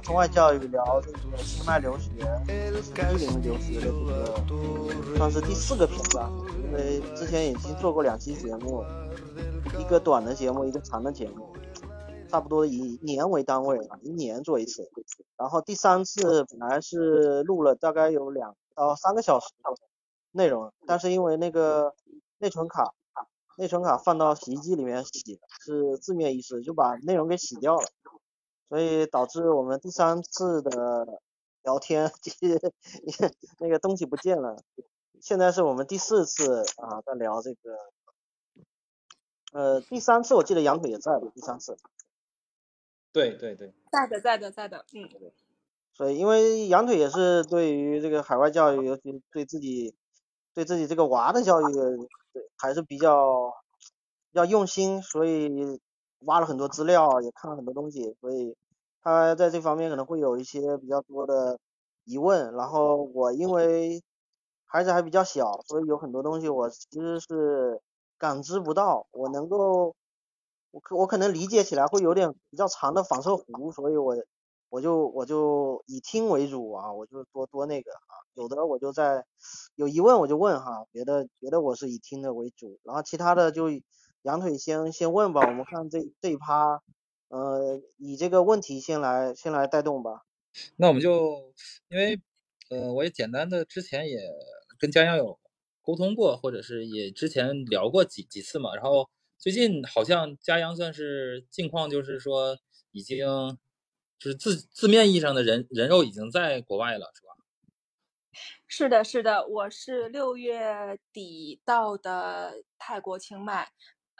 [0.00, 2.10] 中外教育，聊这个清迈留学，
[2.48, 6.30] 伊林留学的这个算是第四个篇吧，
[6.64, 8.84] 因为之前已经做过两期节目，
[9.78, 11.52] 一个短的节目，一个长的节目，
[12.28, 14.90] 差不多以年为单位啊，一年做一次。
[15.36, 19.70] 然后第三次本来是录了大概有两到三个小时的
[20.32, 21.94] 内容，但是因为那个
[22.38, 22.94] 内存卡。
[23.56, 27.86] 内存卡放到洗衣机里面洗是字面意思，就把内容给洗掉了，
[28.70, 31.20] 所以导致我们第三次的
[31.64, 32.72] 聊天 就是
[33.58, 34.56] 那个东西不见了。
[35.20, 37.76] 现在是我们第四次啊，在聊这个，
[39.52, 41.76] 呃，第三次我记得杨腿也在的，第三次。
[43.12, 45.32] 对对对，在的在的在的，嗯。
[45.92, 49.94] 所以因为羊腿也是对于这个海外教育，尤其对自己
[50.54, 51.74] 对自己这个娃的教育。
[52.32, 53.52] 对，还是比较
[54.30, 55.80] 要用心，所以
[56.20, 58.56] 挖了很多资料，也看了很多东西，所以
[59.02, 61.58] 他在这方面可能会有一些比较多的
[62.04, 62.52] 疑问。
[62.54, 64.02] 然后我因为
[64.64, 67.80] 孩子还比较小，所以有很多东西我其实是
[68.18, 69.94] 感知不到，我能够
[70.70, 74.16] 我可我可能理解起来会有点比较长的反射弧，所以我
[74.68, 79.24] 我就我就以听为主啊，我就多多那个啊，有的我就在。
[79.74, 83.70] 有疑问我就问哈，别的别的我是以听的为主，然后其他的就
[84.22, 86.82] 羊腿先先问吧，我们看这这一趴，
[87.28, 90.26] 呃，以这个问题先来先来带动吧。
[90.76, 91.52] 那我们就
[91.88, 92.20] 因为
[92.70, 94.18] 呃，我也简单的之前也
[94.78, 95.38] 跟江阳有
[95.82, 102.58] 沟通过，或者是也之前聊过几几次嘛，然后最近好像嘉阳算是近况，就是说
[102.90, 103.26] 已经
[104.18, 107.28] 就是字字面意义上的人人肉已经在国外了，是吧？
[108.66, 113.68] 是的，是的，我是六月底到的泰国清迈，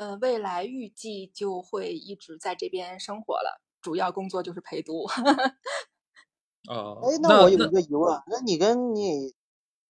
[0.01, 5.05] 呃，未来预计就会一直在这边生活了，主要工作就是陪读。
[6.71, 9.35] 哦，哎，那我有一个疑问，那你跟你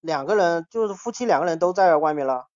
[0.01, 2.49] 两个人，就是夫妻两个人都在外面了？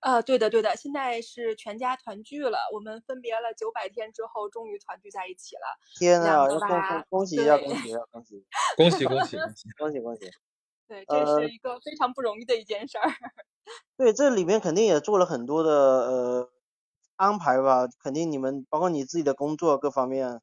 [0.00, 5.78] 啊，对的，对的，现在是全家团聚了，我们分别了九百天之后，终于团聚在一起了。
[6.00, 8.44] 天啊，恭恭恭喜一下，恭喜一下，恭喜，
[8.76, 9.36] 恭喜恭喜
[9.78, 10.32] 恭喜恭喜！
[10.88, 13.08] 对，这是一个非常不容易的一件事儿。
[13.96, 16.50] 对，这里面肯定也做了很多的呃
[17.16, 20.40] 安排吧，肯定你们包括你自己的工作各方面。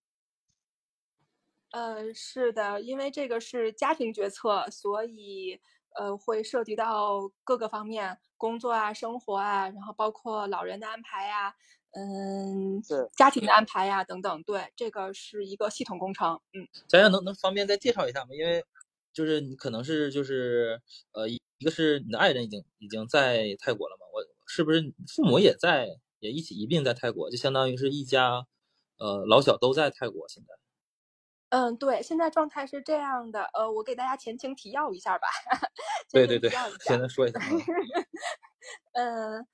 [1.72, 5.60] 呃，是的，因为这个是家庭决策，所以
[5.96, 11.56] 呃会涉及到各个方面，工作啊、生活啊，然后包括老人的安排呀，
[11.92, 12.82] 嗯，
[13.16, 14.44] 家庭的安排呀等等。
[14.44, 16.40] 对，这个是一个系统工程。
[16.54, 18.30] 嗯，咱家能能方便再介绍一下吗？
[18.34, 18.64] 因为。
[19.14, 24.08] 就是你可能是就是呃一一个是你的爱人已经已经在泰国了嘛？
[24.12, 25.88] 我是不是父母也在
[26.24, 27.30] 也一起一并在泰国？
[27.30, 28.48] 就相当于是一家
[28.98, 30.56] 呃老小都在泰国现在。
[31.50, 33.44] 嗯，对，现在状态是这样的。
[33.54, 35.28] 呃，我给大家前情提要一下吧。
[36.10, 37.40] 对对对，现在说一下。
[38.94, 39.46] 嗯，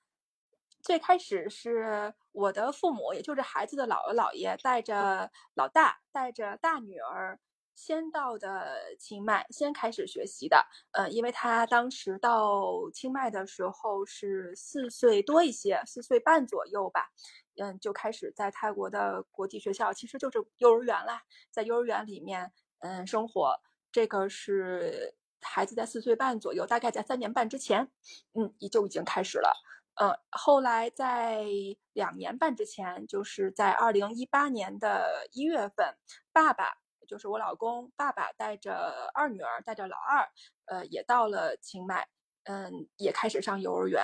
[0.80, 7.38] 最开始是我的父母，也就是孩子的姥姥姥爷，带着老大，带着大女儿。
[7.80, 17.08] 先到的清迈，先开始学习的，呃，因为他当时到清迈的时候是四岁多一些，四岁半左右吧，
[17.56, 23.58] 嗯，就开始在泰国的国际学校，其实就是幼儿园啦，在幼儿园里面，嗯，生活，
[23.90, 27.90] 这个是孩子在四岁半左右，大概在三年半之前，
[28.34, 29.56] 嗯，也就已经开始了，
[29.94, 31.46] 嗯，后来在
[31.94, 35.96] 两年半之前，就是在二零一八年的一月份，
[36.30, 36.79] 爸爸。
[37.10, 40.28] 就是我老公爸爸带着二女儿，带着老二，
[40.66, 42.06] 呃，也到了清迈，
[42.44, 44.00] 嗯，也开始上幼儿园。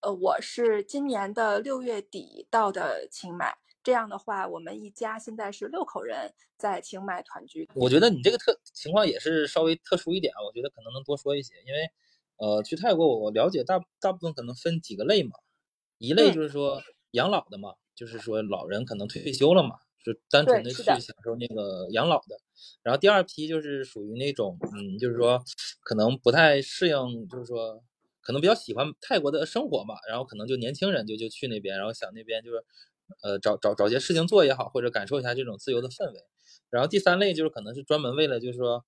[0.00, 7.68] 呃，我是今年的六月底到的清迈，这样的话，我们一家现在是六口人在清迈团聚。
[7.76, 11.88] 我觉得你这个特情况也是稍微特殊一点啊，我觉得可能能多说一些，因为，
[12.38, 15.36] 呃，去泰国我了解大大部分可能分几个类嘛，
[15.98, 16.82] 一类就是说
[17.12, 19.78] 养老的嘛，就是说老人可能退休了嘛。
[20.04, 22.36] 就单纯的去享受那个养老的，
[22.82, 25.42] 然后第二批就是属于那种，嗯，就是说
[25.82, 27.82] 可能不太适应，就是说
[28.20, 32.62] 可能比较喜欢泰国的生活嘛，然后可能就年轻人就就去那边，然后想那边就是，
[33.22, 36.20] 呃，找找找些事情做也好，或者感受一下这种自由的氛围。
[36.68, 38.84] 然后第三类就是可能是专门为了就是说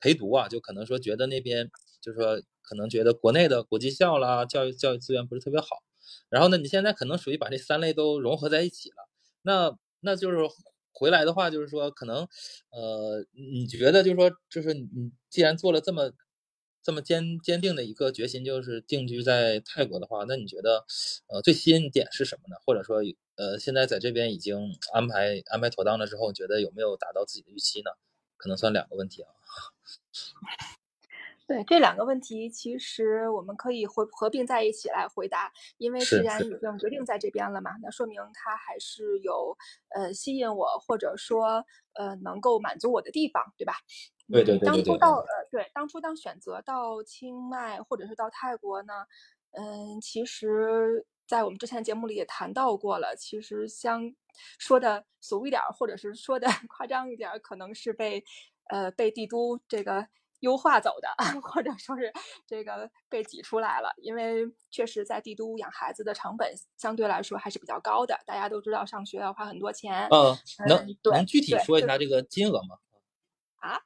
[0.00, 1.70] 陪读啊，就可能说觉得那边
[2.00, 5.66] 就是说可能觉得国内的国际校啦，教育教育资源不是特别好。
[6.30, 9.06] 然后呢，你现在可能属于把这三类都融合在一起了，
[9.42, 9.76] 那。
[10.06, 10.38] 那就是
[10.92, 12.26] 回来的话，就是说可能，
[12.70, 16.12] 呃，你觉得就是说，就是你既然做了这么
[16.82, 20.84] 这么坚坚定的一个决心，就是定居在泰国的话，那你觉得，
[21.26, 22.56] 呃，最吸引点是什么呢？
[22.64, 23.02] 或者说，
[23.34, 24.56] 呃，现在在这边已经
[24.94, 27.90] 安排安排妥当了之后，觉得有没有达到自己的预期呢？
[28.36, 29.28] 可能算两个问题啊。
[31.46, 39.56] 对这两个问题，其实我们可以合合并在一起来回答，因为既然已经决定在这边了嘛，那说明它还是有
[39.94, 41.64] 呃吸引我或者说
[41.94, 43.74] 呃能够满足我的地方，对吧？
[44.28, 48.92] 对对对当初到呃对当初当选择到清迈或者是到泰国呢，
[49.52, 54.12] 嗯，其实在我们之前节目里也谈到过了，其实相
[54.58, 58.24] 说的俗一点，或者是说的 夸张一点，可能是被
[58.68, 60.08] 呃被帝都这个。
[60.40, 61.08] 优化走的，
[61.40, 62.12] 或者说是
[62.46, 68.18] 这个被挤出来了，因为确实在帝都养孩子的成本相对来说还是比较高的。
[68.26, 70.08] 大家都知道上学要花很多钱。
[70.10, 70.36] 嗯，
[70.68, 72.76] 能能具体说一下这个金额吗？
[73.60, 73.80] 啊，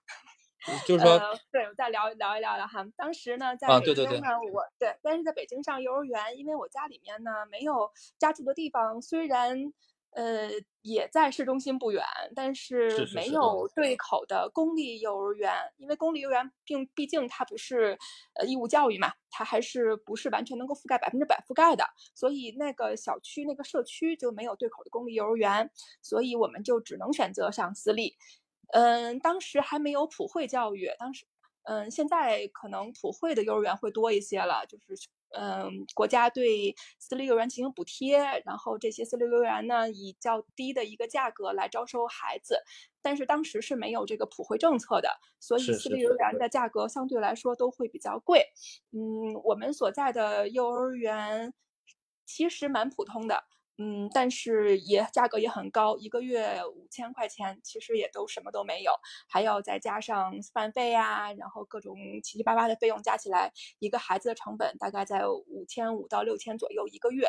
[0.87, 1.19] 就是说，
[1.52, 2.85] 对，我再聊聊一聊了哈。
[2.97, 9.73] 当时呢，在北京呢，我对，但是在北京上幼儿园，因为我家里面呢没有家住的地方，虽然。
[10.12, 10.51] 呃，
[10.83, 12.05] 也在市中心不远，
[12.35, 17.97] 但是没有对口的公立幼儿园，因为公立幼儿园并毕竟它不是
[18.35, 21.85] 呃义务教育嘛，它还是不是完全能够覆盖百分之百覆盖的，
[22.15, 25.71] 所以那个小区那个社区就没有对口的公立幼儿园，
[26.03, 28.17] 所以我们就只能选择上私立。
[28.73, 31.25] 嗯，当时还没有普惠教育，当时
[31.65, 35.09] 嗯，现在可能普惠的幼儿园会多一些了，就是。
[35.38, 42.62] 嗯，国家对私立幼儿园进行补贴，然后这些私立幼儿园呢以较低的一个价格来招收孩子，
[43.03, 48.47] 但是当时是没有这个普惠政策的，所以私立幼儿园的价格相对来说都会比较贵。
[48.93, 51.53] 嗯，我们所在的幼儿园
[52.26, 53.44] 其实蛮普通的。
[53.79, 58.93] 嗯，但是也价格也很高，一个月五千块钱，其实也都什么都没有，
[59.27, 67.27] 还要再加上饭费呀，然后各种七七八八的费用加起来，一个孩子的成本大概在五千五到六千左右一个月。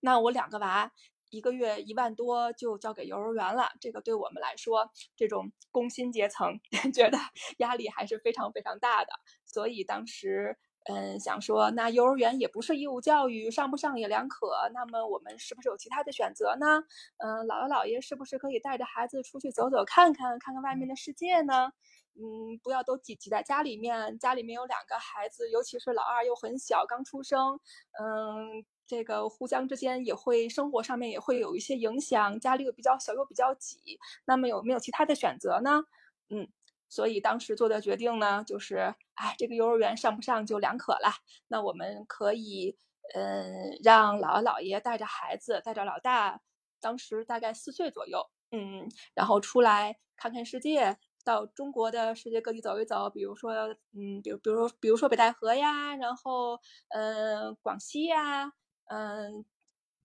[0.00, 0.92] 那我两个娃，
[1.30, 6.60] 一个月一万多就交给幼儿园了，这个对我们来说，这种工薪阶层
[6.92, 7.16] 觉得
[7.58, 9.12] 压力还是非常非常大的，
[9.46, 10.58] 所以当时。
[10.90, 14.48] 嗯，想说那幼儿园也不是义务教育，上不上也两可。
[14.74, 16.82] 那么我们是不是有其他的选择呢？
[17.18, 21.72] 嗯，姥姥姥爷是不是可以带着孩子出去走走看看，看看外面的世界呢？
[22.16, 24.18] 嗯，不要都挤挤在家里面。
[24.18, 27.60] 家里面有两个孩子，尤其是老二又很小，刚出生。
[28.00, 32.40] 嗯，这个互相之间也会生活上面也会有一些影响。
[32.40, 33.78] 家里又比较小又比较挤，
[34.26, 35.84] 那么有没有其他的选择呢？
[36.30, 36.48] 嗯。
[36.92, 41.12] 所以当时做的决定呢，就是，哎，这个幼儿园上不上就两可了。
[41.48, 42.76] 那我们可以，
[43.14, 46.40] 嗯，让姥姥姥爷带着孩子，带着老大，
[46.80, 53.52] 当时大概四岁左右，嗯，然后出来看看世界，到中国的世界各地走一走，比如说，
[53.92, 56.58] 嗯，比如，比如，比如说北戴河呀，然后，
[56.88, 58.52] 嗯，广西呀，
[58.86, 59.44] 嗯，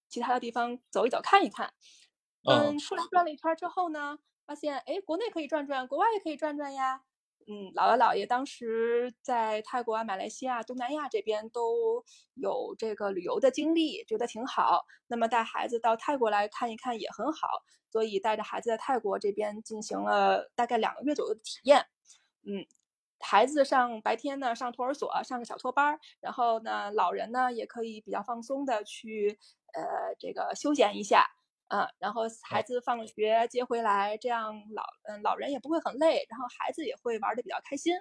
[0.09, 1.73] 其他的地方走一走，看一看。
[2.49, 4.19] 嗯，出来转了一圈之后呢？
[4.45, 7.01] 发现哎，国内可以转转，国外也可以转转呀。
[7.47, 12.03] 嗯，姥姥姥爷当时在泰国啊、马来西亚、东南亚这边都
[12.33, 14.83] 有这个旅游的经历，觉得挺好。
[15.07, 17.47] 那么带孩子到泰国来看一看也很好，
[17.91, 21.85] 所以带着孩子在泰国这边进行了大概两个月左右的体验。
[22.47, 22.65] 嗯，
[23.19, 29.37] 孩子上白天呢上托儿所，上个小托班，然后呢老人呢也可以比较放松的去
[29.73, 31.27] 呃这个休闲一下。
[31.69, 37.93] 嗯，然后孩子放了学接回来，这样老嗯老人也不会很累，然后孩子也会玩的比较开心。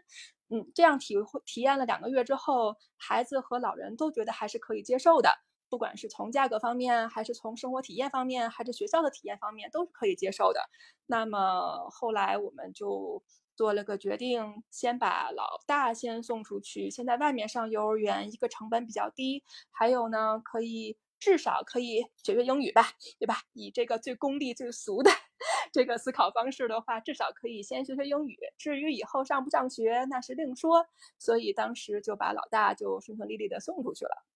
[0.51, 5.31] 嗯，这样体会体验了两个月之后，孩子和老人都觉得还是可以接受的，
[5.71, 10.61] 不管是从价格方面，还是从生活体验方面，还是学校的体验方面，都是可以接受的。
[11.07, 13.23] 那么后来我们就
[13.57, 19.43] 做了个决定，先把老大先送出去，先在外面上幼儿园，一个成本比较低，
[19.73, 20.99] 还有呢可以。
[21.25, 23.37] 至少可以学学英语吧，对吧？
[23.55, 25.11] 以这个最功利、最俗的
[25.73, 28.39] 这个思考方式的话，至少可以先学学英语。
[28.59, 30.87] 至于以后上不上学，那是另说。
[31.19, 34.27] 所以当时就把老大就顺顺利利的送出去了。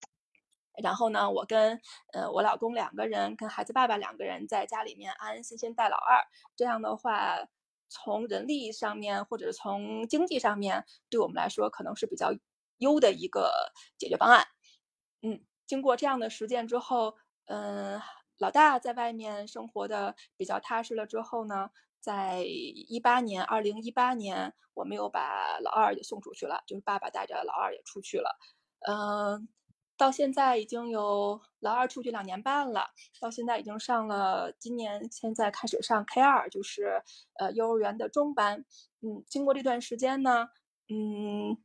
[0.82, 1.78] 然后呢，我跟
[2.14, 6.24] 呃我老公两个人，跟孩子爸爸两个人在家里面安安心心带老二。
[6.56, 7.36] 这样的话，
[7.90, 12.32] 从人力上面或者从经济上面，对我们来说可能是比较
[12.78, 13.52] 优的一个
[13.98, 14.46] 解决方案。
[15.20, 15.44] 嗯。
[15.68, 18.00] 经过这样的实践之后，嗯，
[18.38, 21.70] 老大在外面生活的比较踏实了之后呢，
[22.00, 28.36] 在一八年，二零一八年，我们又把老二也送出去了，就是爸爸带着老二也出去了，
[28.88, 29.46] 嗯，
[29.96, 32.86] 到现在已经有老二出去两年半了，
[33.20, 37.02] 到现在已经上了，今年现在开始上 K 二，就是
[37.38, 38.64] 呃幼儿园的中班，
[39.02, 40.48] 嗯，经过这段时间呢，
[40.88, 41.58] 嗯。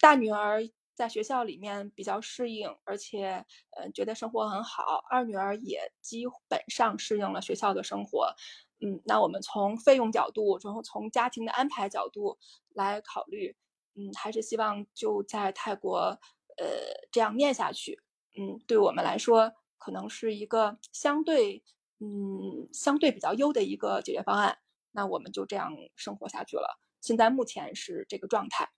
[0.00, 0.60] 大女儿
[1.02, 5.02] 在学校里面比较适应，而且呃觉得生活很好。
[5.10, 8.32] 二女儿也基本上适应了学校的生活。
[8.78, 13.56] 嗯，那我们从费用角度，然后从家庭的安排角度来考虑，
[13.96, 16.20] 嗯，还是希望就在泰国
[16.56, 16.66] 呃
[17.10, 18.00] 这样念下去。
[18.38, 21.64] 嗯，对我们来说，可能是一个相对
[21.98, 24.56] 嗯相对比较优的一个解决方案。
[24.92, 26.78] 那我们就这样生活下去了。
[27.00, 28.70] 现在目前是这个状态。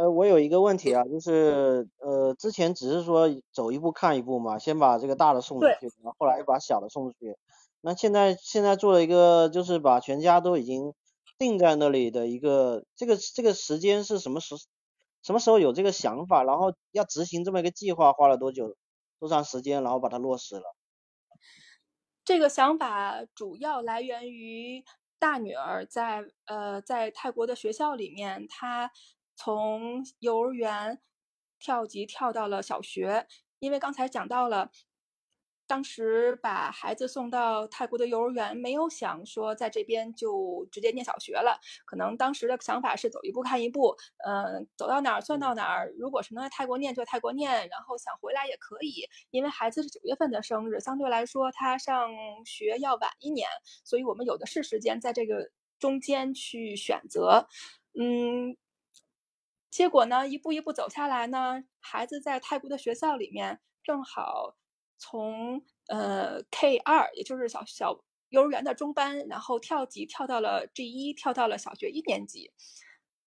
[0.00, 7.36] 呃，我有一个问题啊，就是呃，之前只是说走一步看一步嘛，先把这个大的送出去，然后后来又把小的送出去。
[7.82, 10.94] 那现在现在做了一个，就是把全家都已经
[11.36, 14.54] 定在那里的一个，这个这个时间是什么时
[15.22, 18.74] 什么时候有这个想法，然后要执行这么一个计划，花了多久
[19.18, 20.74] 多长时间，然后把它落实了？
[22.24, 24.82] 这个想法主要来源于
[25.18, 28.90] 大女儿在呃在泰国的学校里面，她。
[29.42, 31.00] 从幼儿园
[31.58, 33.26] 跳级跳到了小学，
[33.58, 34.70] 因为刚才讲到了，
[35.66, 41.58] 当时把孩子送到泰国的幼儿园，没有想说在这边就直接念小学了。
[41.86, 45.90] 可能当时的想法是走一步看一步，嗯，走到哪儿算到哪儿。
[45.98, 49.08] 如果是能在泰国念就泰国念，然后想回来也可以。
[49.30, 52.10] 因为孩子是九月份的生日，相对来说他上
[52.44, 53.48] 学要晚一年，
[53.84, 57.48] 所以我们有的是时间在这个中间去选择，
[57.98, 58.54] 嗯。
[59.70, 64.56] 结果呢，一步一步走下来呢，孩子在泰国的学校里面，正好
[64.98, 72.52] 从呃 K 二，也就是小小幼儿园的中班，然后跳级跳到了 G 一，跳到了小学一年级。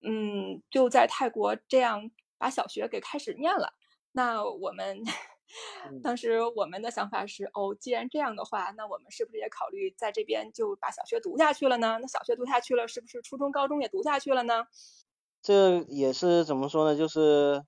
[0.02, 3.74] 嗯，就在泰国这样把小学给开始念了。
[4.12, 5.02] 那我们
[6.04, 11.98] 当时我们的想法是，哦，既然这样的话，那我们是不是也考虑在这边就把小学读下去了呢？
[12.02, 14.68] 那小学读下去了，是不是初中、高中也读下去了呢？
[15.44, 16.98] 这也是怎么说呢？
[16.98, 17.62] 就是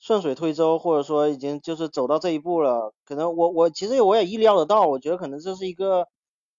[0.00, 2.92] 顺水推舟，或者说已经就是走到这一步了。
[3.04, 6.08] 可能我我其实我也意料得到，我觉得可能这是一个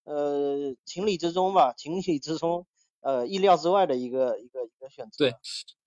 [0.05, 2.65] 呃情理之中吧，情理之中，
[3.01, 5.17] 呃意料之外的一个一个一个选择。
[5.17, 5.33] 对，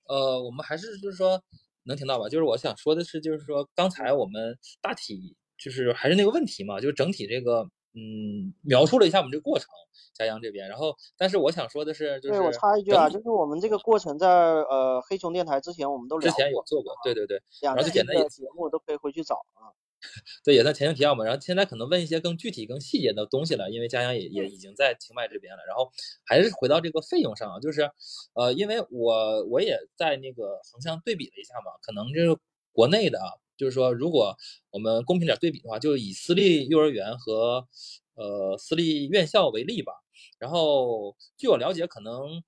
[0.04, 1.42] 呃，我们还是就是说
[1.84, 2.28] 能听到吧？
[2.28, 7.66] 就是我想说的是，就是说刚才我们大体就是还是那个问题嘛，就是整体这个。
[7.92, 9.68] 嗯，描述了一下我们这个过程，
[10.14, 10.68] 嘉阳这边。
[10.68, 19.74] 然后，但是我想说的是，就是对我插一句啊，就是我们这个过程在呃黑熊电台之前我们都之前有做过，对对对，然后就简单的节目都可以回去找啊。
[20.44, 21.24] 对，也算前情提要嘛。
[21.24, 25.62] 然后现在可能问一些更具体、更细节的东西了，因为嘉阳也也已经在清迈这边了。
[25.66, 25.90] 然后
[26.24, 27.90] 还是回到这个费用上啊，就是
[28.34, 32.40] 呃，因为我我也在那个横向对比了一下嘛，可能就是
[32.72, 33.28] 国内的啊。
[33.60, 34.34] 就是说，如果
[34.70, 37.68] 我们公平点对比的话，就以私立幼儿园和
[38.14, 39.92] 呃私立院校为例吧。
[40.38, 42.42] 然后，据我了解，可能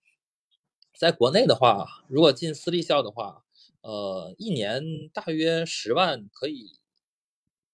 [0.98, 3.44] 在国内的话，如果进私立校的话，
[3.82, 6.80] 呃，一年大约十万可以，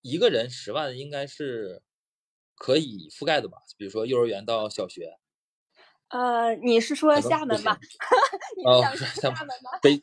[0.02, 1.80] 一个人十万应该是
[2.57, 3.59] 可以覆盖的吧？
[3.76, 5.16] 比如说幼儿园到小学。
[6.09, 7.78] 呃，你是说 厦门吧？
[8.66, 9.78] 哦，是厦门吗？
[9.80, 10.00] 北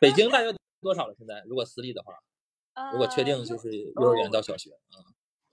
[0.00, 1.14] 北京大约 多少了？
[1.18, 2.14] 现在如果私立的话？
[2.92, 4.96] 如果确定就是幼儿园到小学啊，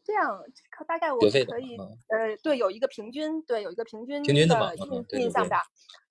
[0.03, 0.43] 这样
[0.87, 1.75] 大概我可以
[2.09, 5.63] 呃，对，有一个平均，对，有一个平均的印印象吧。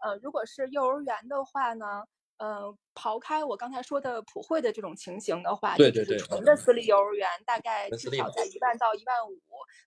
[0.03, 2.03] 呃，如果是幼儿园的话呢，
[2.39, 9.39] 呃，刨开我刚才说的普惠的这种情形的话，对对对，纯的私立幼儿园大概至少在一万到一万五，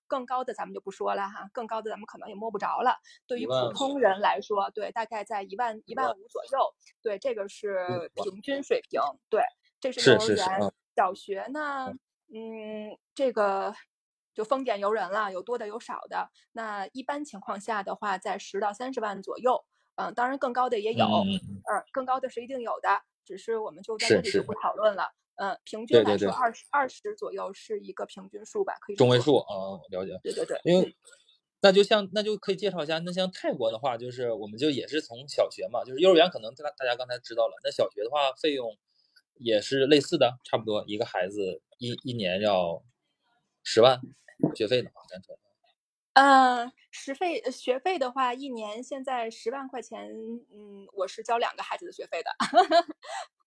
[0.07, 2.95] 更高的咱们就不说了哈，更高的咱们可能也摸不着了。
[3.27, 9.43] 对于普通人来说，对，大概在一万一万五左右，对，这个是平均水平，对，
[9.81, 10.73] 这是幼儿园。
[10.97, 11.93] 小学呢，
[12.33, 13.71] 嗯，这个
[14.33, 16.31] 就丰俭由人了，有多的有少的。
[16.53, 19.63] 那一般情况下的话，在十到三十万左右，
[19.93, 22.89] 嗯，当然更高的也有，嗯，更高的是一定有的，
[23.23, 25.13] 只是我们就在这里就不讨论了。
[25.35, 30.19] 嗯，平均来说，二十二十左右是一个平均数吧，可以中位数啊，了解。
[30.23, 30.95] 对对对，因为
[31.61, 38.75] 那就像那就可以介绍一下，那像泰国的话，就是我们就也是从小学嘛，就是幼儿园可能大大家刚才知道了，那小学的话费用。
[39.39, 42.83] 也是类似的，差不多一个孩子一一年要
[43.63, 43.99] 十万
[44.55, 45.37] 学费的话，单纯。
[46.13, 50.09] 呃，学费学费的话，一年现在十万块钱，
[50.51, 52.31] 嗯，我是交两个孩子的学费的，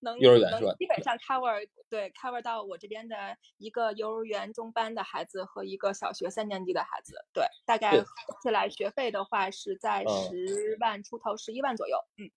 [0.02, 0.72] 能幼儿园是吧？
[0.78, 8.06] 基本上 cover 对 cover 到我这边的一个幼儿园中班的孩子和一个小学三年级的孩子，对，大概合
[8.40, 12.30] 起来学费的话是在十万出头，十一万左右，嗯。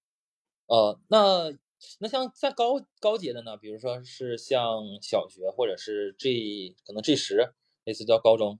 [0.65, 1.53] 呃，那。
[2.00, 8.60] 那像在高高阶的呢，比如说是像小学或者是 G 可能 G 十，类似叫高中。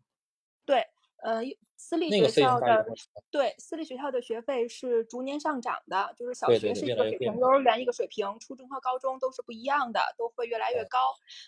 [0.66, 0.86] 对，
[1.24, 1.42] 呃，
[1.76, 2.86] 私立学校的
[3.30, 11.00] 对私立学校的学费是逐年上涨的，就是小学是一个水平，幼儿园一个水平，初中和高中都是不一样的，都会越来越哦高。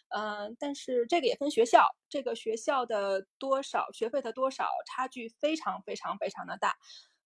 [0.10, 6.75] 嗯、但是这个也分学校，这个学校的多少学费的多少差距非常非常非常的大。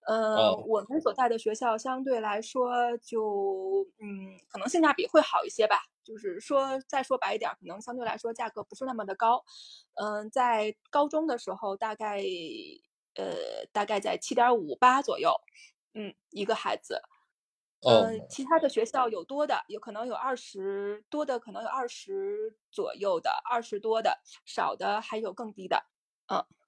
[0.08, 5.78] 呃，哦我们所在的学校相对来说就嗯，可能性价比会好一些吧。
[6.04, 9.44] 就是说，再说白一点儿，可能相对来说价格不是那么的高。
[9.96, 12.20] 嗯、在高中的时候，大概
[13.16, 13.36] 呃
[13.72, 15.32] 大概在七点五八左右，
[15.94, 17.02] 嗯，一个孩子。
[17.82, 25.86] 嗯呃，其他的学校有多的，有可能有二十多的，可能有二十左右的，二十多的，少的还有更低的。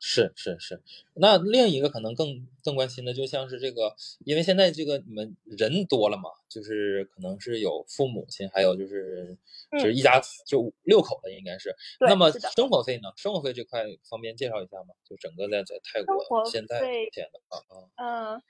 [0.04, 0.82] 是是是，
[1.14, 9.38] 那另一个可能更更关心的，就像是这个，因为现在这个你们人多了嘛，就是可能是有父母亲，还有就是
[9.74, 11.76] 就是嗯一家就六口的应该是。
[12.00, 13.14] 对那么生活费呢？
[13.16, 14.96] 生活费这块方便介绍一下吗？
[15.08, 17.60] 就整个在在泰国现在费目前的话
[18.04, 18.42] 啊，嗯、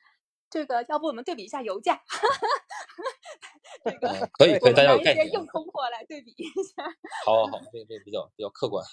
[0.50, 2.01] 这个要不我们对比一下油价？
[3.84, 5.29] 这个嗯可以可以，大家有概念啊。
[5.34, 6.84] 硬通货来对比一下。
[7.25, 8.86] 好好好，这个这个比较比较客观。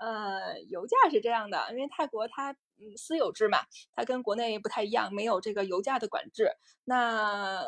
[0.00, 3.58] 呃，油价是这样的，因为泰国它嗯私有制嘛，
[3.94, 6.50] 它跟国内不太一样，没有这个油价的管制。
[6.84, 7.62] 那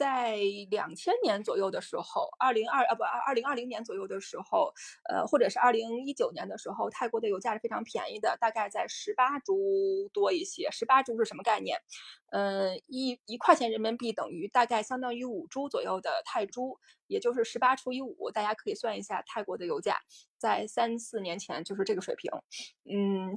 [0.00, 0.38] 在
[0.70, 4.72] 两千年左右的时候，二零二啊不二二零二零年左右的时候，
[5.10, 10.70] 呃，或者是二零一九年的时候，泰国的油价是非常便宜的，大概在十八铢多一些。
[10.70, 11.76] 十八铢是什么概念？
[12.32, 19.98] 嗯，一一块钱人民币等于大概相当于五铢左右的泰铢，也就是十八除以五，大家可以算一下泰国的油价，
[20.38, 22.30] 在三四年前就是这个水平。
[22.90, 23.34] 嗯，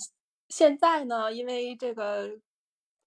[0.47, 2.29] 现在呢，因为这个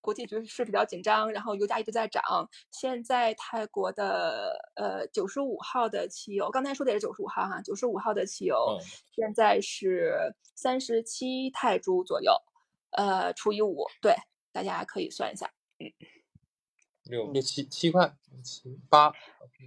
[0.06, 2.22] 国际局势比较紧张，然后油价一直在涨。
[2.70, 8.78] 现在泰国的呃九十五号的汽油，刚才说的也是九十五号哈，九十五号的汽油嗯
[9.12, 12.32] 现在是三十七泰铢左右，
[12.92, 14.14] 呃除以五，对，
[14.52, 15.50] 大家可以算一下。
[15.80, 15.90] 嗯
[17.08, 19.12] 六六七七块，七八，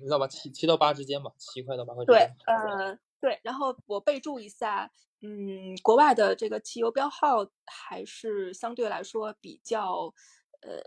[0.03, 0.27] 知道吧？
[0.27, 10.13] 七七到八之间吧，七块到八块之对间。，呃，对，然后我备注一下，嗯，国外的这个汽油标号还是相对来说比较，
[10.61, 10.81] 呃，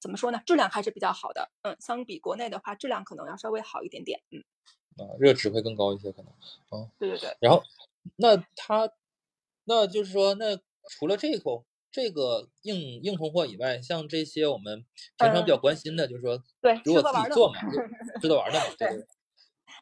[0.00, 0.40] 怎么说呢？
[0.46, 4.38] 质量还是比较好的，嗯，相比国内的话，质量可能要稍微好一点点，嗯，
[5.04, 6.32] 啊，热值会更高一些可能。
[6.98, 7.62] 对对对，然后，
[8.16, 8.88] 那它，
[9.64, 10.56] 那就是说，那
[10.88, 14.84] 除了这个这个硬硬通货以外，像这些我们
[15.18, 19.06] 平常比较嗯关心的，就是说，对，如果吃喝玩乐自己做嘛，就吃的玩的嘛，对对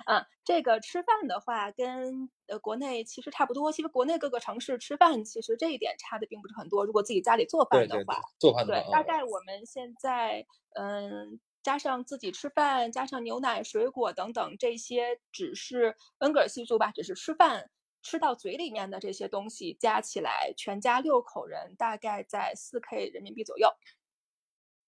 [0.07, 0.14] 对。
[0.14, 3.70] 嗯，这个吃饭的话，跟呃国内其实差不多。
[3.72, 6.85] 其实国内各个城市吃饭，其实这一点差的并不是很多。
[6.85, 17.70] 如果自己家里做对对对饭的话，，对，做饭的话，大啊概我们现在，嗯，加上自己吃饭，加上牛奶、水果等等这些，只是恩格尔系数吧，只是吃饭
[18.02, 23.68] 吃到嘴里面的这些东西加起来，全家六口人大概在四 K 人民币左右。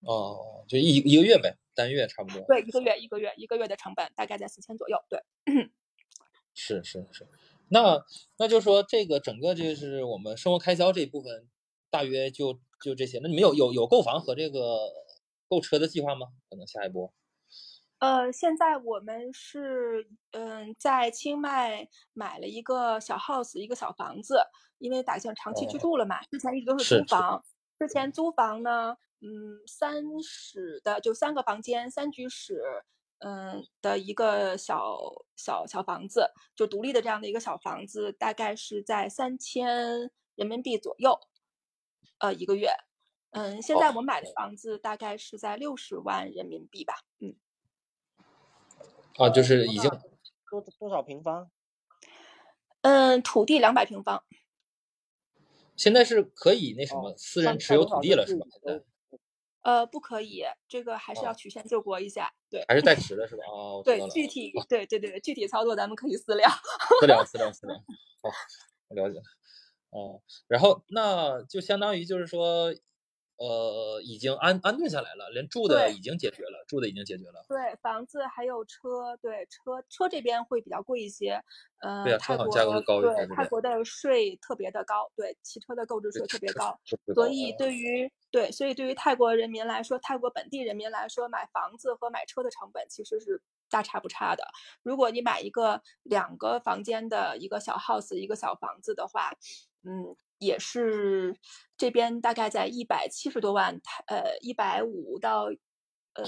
[0.01, 2.45] 哦，就一一个月呗，单月差不多。
[2.47, 4.97] 对，一个月一个月一个月的成本大概在四千左右。
[5.09, 5.19] 对，
[6.53, 7.27] 是是是，
[7.69, 8.03] 那
[8.37, 11.47] 那就说这个整个就是我们生活开销这一部分，
[11.89, 13.19] 大约就就这些。
[13.21, 14.91] 那你们有有有购房和这个
[15.47, 16.27] 购车的计划吗？
[16.49, 17.13] 可能下一波。
[17.99, 24.39] 呃，现在我们是嗯在清迈买了一个小 house，一个小房子，
[24.77, 27.43] 因为打算长期居哦住了嘛，之前一直都是是是租房。
[27.79, 32.61] 之前租房呢，嗯，三室的就三个房间，三居室，
[33.19, 34.97] 嗯的一个小
[35.35, 41.19] 小小房子，就独立的这样的一个小房子，大概是在三千人民币左右，
[42.19, 42.69] 呃，一个月。
[43.31, 47.35] 嗯，现在哦我买的房子大概是在六十万人民币吧，嗯。
[49.17, 49.89] 啊，就是已经
[50.49, 51.49] 多多少平方？
[52.81, 54.23] 嗯，土地两百平方，
[55.75, 58.45] 现在是可以那什哦么私人持有土地了是吧？
[59.61, 62.31] 呃，不可以，这个还是要哦曲线救国一下。
[62.49, 63.43] 对还是带持的是吧？
[63.45, 66.49] 啊，我知道对，具体对对对，具体操作咱们可以私聊。
[67.01, 67.75] 私聊私聊私聊。
[67.75, 68.29] 好，
[68.87, 69.23] 我了解了。
[69.89, 72.73] 哦，然后那就相当于就是说，
[73.37, 77.45] 呃，已经安安顿下来了，连住的已经解决了，住的已经解决了。
[77.47, 81.43] 对，房子还有车，对车车这边会比较贵一些。
[81.79, 86.79] 呃，对啊泰国价格会高一些对泰国的税特别的高，对汽车的购置税特别高。
[87.13, 94.43] 所以哦对于对，所以对于泰国人民来说，泰国本地人民来说，买房子和买车的成本其实是大差不差的。
[94.81, 99.31] 如果你买一个两个房间的一个小 house，一个小房子的话，
[99.83, 101.35] 嗯，也是
[101.77, 105.45] 这边大概在一百七十多万泰，呃，一百五到
[106.13, 106.25] 呃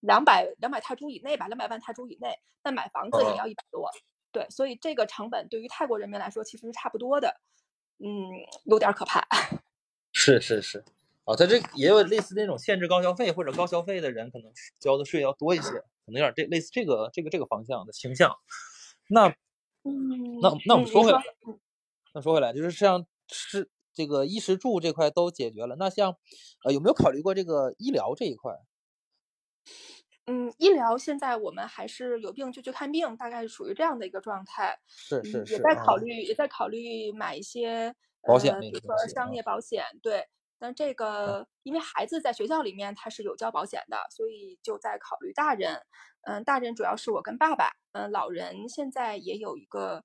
[0.00, 2.38] 两百两百泰铢以内吧，两百万泰铢以内。
[2.62, 3.90] 那买房子也嗯要一百多，
[4.32, 7.40] 对，所以这个成本对于泰国人民来说其实是差不多的，
[7.98, 8.06] 嗯，
[8.64, 9.26] 有点儿可怕。
[10.12, 10.84] 是是是，
[11.24, 18.36] 啊，他这也有类似那种限制高消费或者高消费的人，可能交的税要多一些，可能有点这类似这个这个这个方向的倾向。
[19.08, 19.28] 那
[19.84, 21.22] 嗯，那那我们嗯说回来
[22.12, 26.16] 那说回来，就是像吃这个衣食住这块都解决了，那像
[26.64, 28.52] 呃有没有考虑过这个医疗这一块？
[30.26, 34.78] 嗯，医疗现在我们还是有病就去看病，大概是属于这样的一个状态。
[35.20, 40.28] 嗯，是是是也在考啊，虑，也在考虑买一些呃，保险类比如说商业保险，对。
[40.58, 45.80] 但这啊个因为孩子在学校里面他是有交保险的，所以就在考虑大人。
[46.22, 50.04] 嗯，大人主要是我跟爸爸，嗯，老人现在也有一个，嗯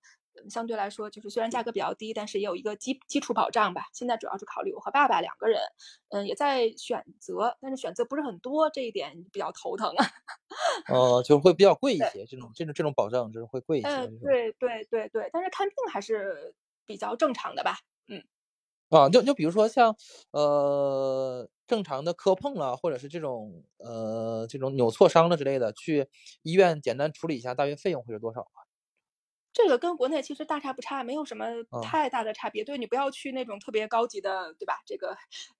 [0.49, 3.83] 相对来说就是虽然价格比较低，但是也有一个基基础保障吧。
[3.93, 5.59] 现在主要是考虑我和爸爸两个人，
[6.09, 10.05] 嗯，也在选择，但是选择不是很多，这一点比较头疼啊。
[10.87, 11.97] 呃，就会比较贵一。
[11.97, 16.53] 些，这种这种这种保障就是会贵一些，嗯，对对对对，但是看病还是
[16.85, 17.77] 比较正常的吧。
[18.07, 18.23] 嗯。
[18.89, 19.95] 啊，就就比如说像
[20.31, 26.07] 呃正常的磕碰了，或者是这种呃这种扭挫伤了之类的，去
[26.43, 28.61] 医院简单处理一下，大约费用会是多少啊？
[29.55, 32.61] 这个跟国内其实大差不差，没有什么啊，太大的差别。
[32.61, 34.81] 对，你不要去那种特别高级的，对吧？
[34.85, 35.15] 这个，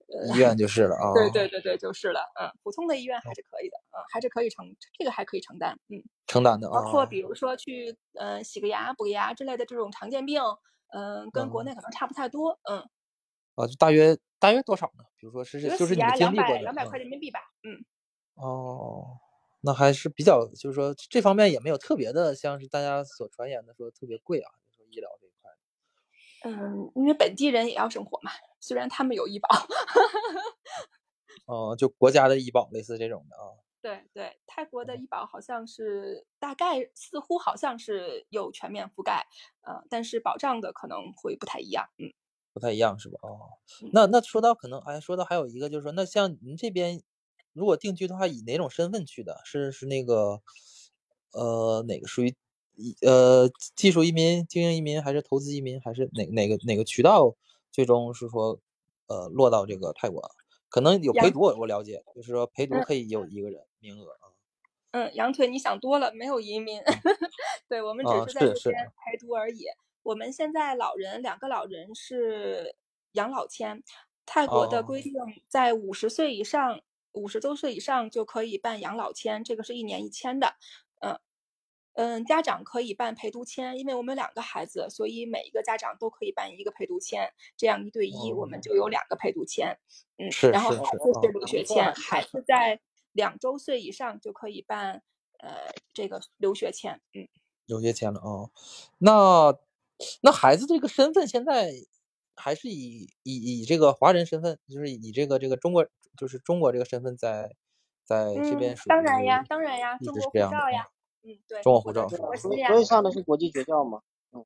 [0.08, 1.14] 呃，医院就是了啊。
[1.14, 2.20] 对对对对，就是了。
[2.38, 4.66] 嗯，普通的医院还哦是可以的，嗯，还是可以承，
[4.98, 5.78] 这个还可以承担。
[5.88, 6.82] 嗯，承担的啊。
[6.82, 10.42] 包括比如说去，呃，洗个牙、补个牙之类的这种常见病，
[10.92, 11.64] 嗯，跟国嗯。
[11.64, 12.60] 内可能差不太多。
[12.68, 12.80] 嗯，
[13.54, 15.04] 啊，就大约大约多少呢？
[15.18, 17.00] 比如说是就是你两经历过的，百两百块嗯。
[17.00, 17.40] 人民币吧。
[17.62, 17.82] 嗯。
[18.36, 19.18] 哦，
[19.66, 25.50] 那还是比较，就是说这方面也没有特别的，像是大家所传言的说特别贵啊，就是说医疗这一块。
[26.44, 29.48] 嗯，因为本地人也要生活嘛，虽然他们有医保。
[31.46, 33.58] 哦，就国家的医保类似这种的啊。
[33.82, 34.96] 对对，泰国的哦。
[34.96, 39.26] 医保好像是大概似乎好像是有全面覆盖，
[39.62, 41.88] 呃，但是保障的可能会不太一样。
[41.98, 42.12] 嗯。
[42.52, 43.18] 不太一样是吧？
[43.22, 43.90] 哦，嗯。
[43.92, 47.02] 那那说到可能，哎，说到还有一个就是说，那像您这边
[47.56, 49.40] 如果定居的话，以哪种身份去的？
[49.44, 50.42] 是是那个
[51.32, 52.34] 呃哪个属于
[52.74, 57.34] 一呃技术移民、经营移民，还是投资移民，还是哪哪个哪个渠道
[57.72, 58.60] 最终是说
[59.06, 60.22] 呃落到这个泰国？
[60.68, 62.82] 可能有陪读，我我了解，就是说陪读嗯。
[62.82, 64.28] 可以有一个人名额啊。
[64.90, 66.78] 嗯，羊腿你想多了，没有移民。
[66.80, 66.94] 嗯。
[67.68, 68.70] 对，我们只啊，是在这。
[68.70, 69.64] 边陪读而已。
[70.02, 72.76] 我们现在老人两个老人是
[73.12, 73.82] 养老签，
[74.26, 75.02] 泰国的规哦。
[75.02, 75.14] 定
[75.48, 76.80] 在五十岁以上
[77.16, 80.54] 五十周岁以上就可以办养老签，这个是一年一签的。
[81.00, 81.18] 嗯。
[81.98, 88.62] 嗯，家长可以办陪读签，因为我们两个孩子，所以每一个家长都可以办一个陪读签，这样一对一，我们哦。
[88.62, 89.78] 就有两个陪读签。
[90.18, 91.20] 嗯，是然后孩子是啊。
[91.32, 92.78] 留学签，孩子在
[93.12, 95.02] 两周岁以上就可以办，
[95.38, 97.00] 呃，这个留学签。
[97.14, 97.26] 嗯。
[97.64, 98.52] 留学签了啊，
[98.98, 99.58] 那
[100.20, 101.72] 那孩子这个身份现在
[102.36, 105.86] 还是以以以这个华人身份，就是以这个这个中国
[106.18, 107.56] 就是中国这个身份在
[108.04, 110.30] 在这嗯，边嗯当然呀当然呀，中国。
[110.30, 110.88] 护照呀。
[111.22, 112.08] 嗯，对，中国护照。
[112.66, 114.00] 所以上的是国际学校吗，
[114.32, 114.44] 嗯。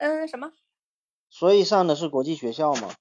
[0.00, 0.52] 嗯，什么？
[1.34, 2.92] 所以上的是国际学校吗。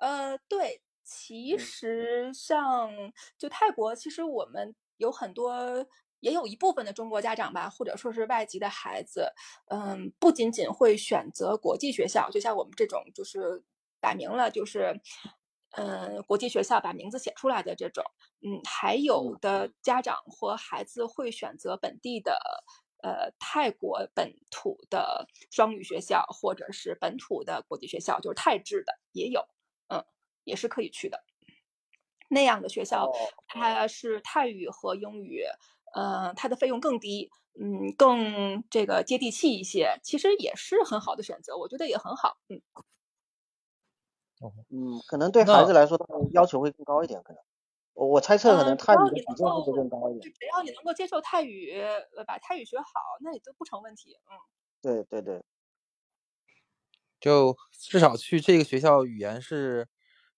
[0.00, 1.58] 呃，对，其嗯。
[1.58, 2.90] 实像
[3.38, 5.86] 就泰国，其实我们有很多
[6.24, 9.30] 也有一部分的中国家长吧，或者说是外籍的孩子，
[9.70, 13.62] 嗯，不仅仅会选择国际学校，就像我们这种就是
[14.00, 14.98] 摆明了就是，
[15.76, 18.02] 嗯，国际学校把名字写出来的这种，
[18.40, 19.38] 嗯，还有嗯。
[19.42, 22.40] 的家长或孩子会选择本地的，
[23.02, 29.44] 呃，泰国本土的双语学校，或者是本土的国际学校，就是泰制的也有，
[29.88, 30.02] 嗯，
[30.44, 31.22] 也是可以去的。
[32.30, 33.34] 那样的学校，哦。
[33.46, 35.44] 它是泰语和英语，
[35.94, 37.30] 呃，它的费用更低，
[37.60, 42.38] 嗯，更这个接地气一些，其实也是很好的选择，我觉得也很好。
[42.48, 42.60] 嗯。
[44.40, 44.52] 哦。
[44.70, 47.42] 嗯，可能对孩子来说，他们要求会更高一点，可能。
[47.94, 50.20] 我我猜测可能泰语的比重会更高一点。
[50.20, 51.70] 就只要你能够接受泰语，
[52.16, 52.84] 呃，把泰语学好，
[53.20, 54.38] 那也都不成问题，嗯。
[54.84, 55.42] 对对对。
[57.22, 59.88] 就至少去这个学校语言是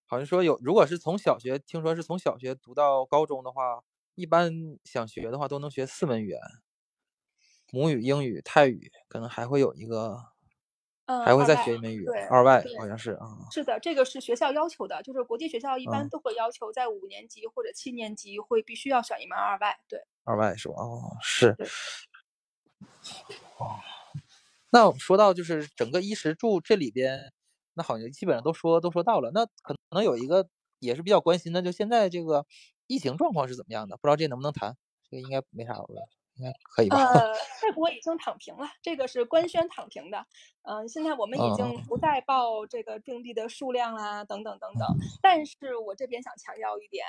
[0.05, 3.81] 好像说有如果是从小学听说是从小学读到高中的话，
[4.17, 4.51] 一般
[4.83, 6.39] 想学的话都能学四门语言。
[7.71, 10.17] 母语、英语、泰语，可能还会有一个
[11.05, 12.63] 嗯，还会再，学一门语，对，二外。
[12.79, 13.27] 好像是，啊。
[13.51, 16.09] 是的，这个是学校要求的，就是国际学校一般嗯。
[16.09, 20.01] 都会要求在五年级或者七年级会必须要选一门二外，对。
[20.23, 20.73] 二外是吧？
[20.77, 21.55] 哦，是。
[23.59, 23.79] 哦。
[24.71, 27.31] 那说到就是整个衣食住这里边，
[27.75, 30.49] 那好像基本上都说都说到了，那可能有一个
[30.79, 32.45] 也是比较关心的，就现在这个
[32.87, 33.95] 疫情状况是怎么样的？
[33.97, 34.75] 不知道这能不能谈？
[35.09, 36.01] 这个应该没啥问题，
[36.35, 36.97] 应该可以吧？
[36.97, 40.25] 呃， 泰国已经躺平了，这个是官宣躺平的。
[40.63, 44.87] 嗯、现在我们已经嗯不再报这个病例的数量啦，等等等等。
[45.21, 47.05] 但是我这边想强调一点，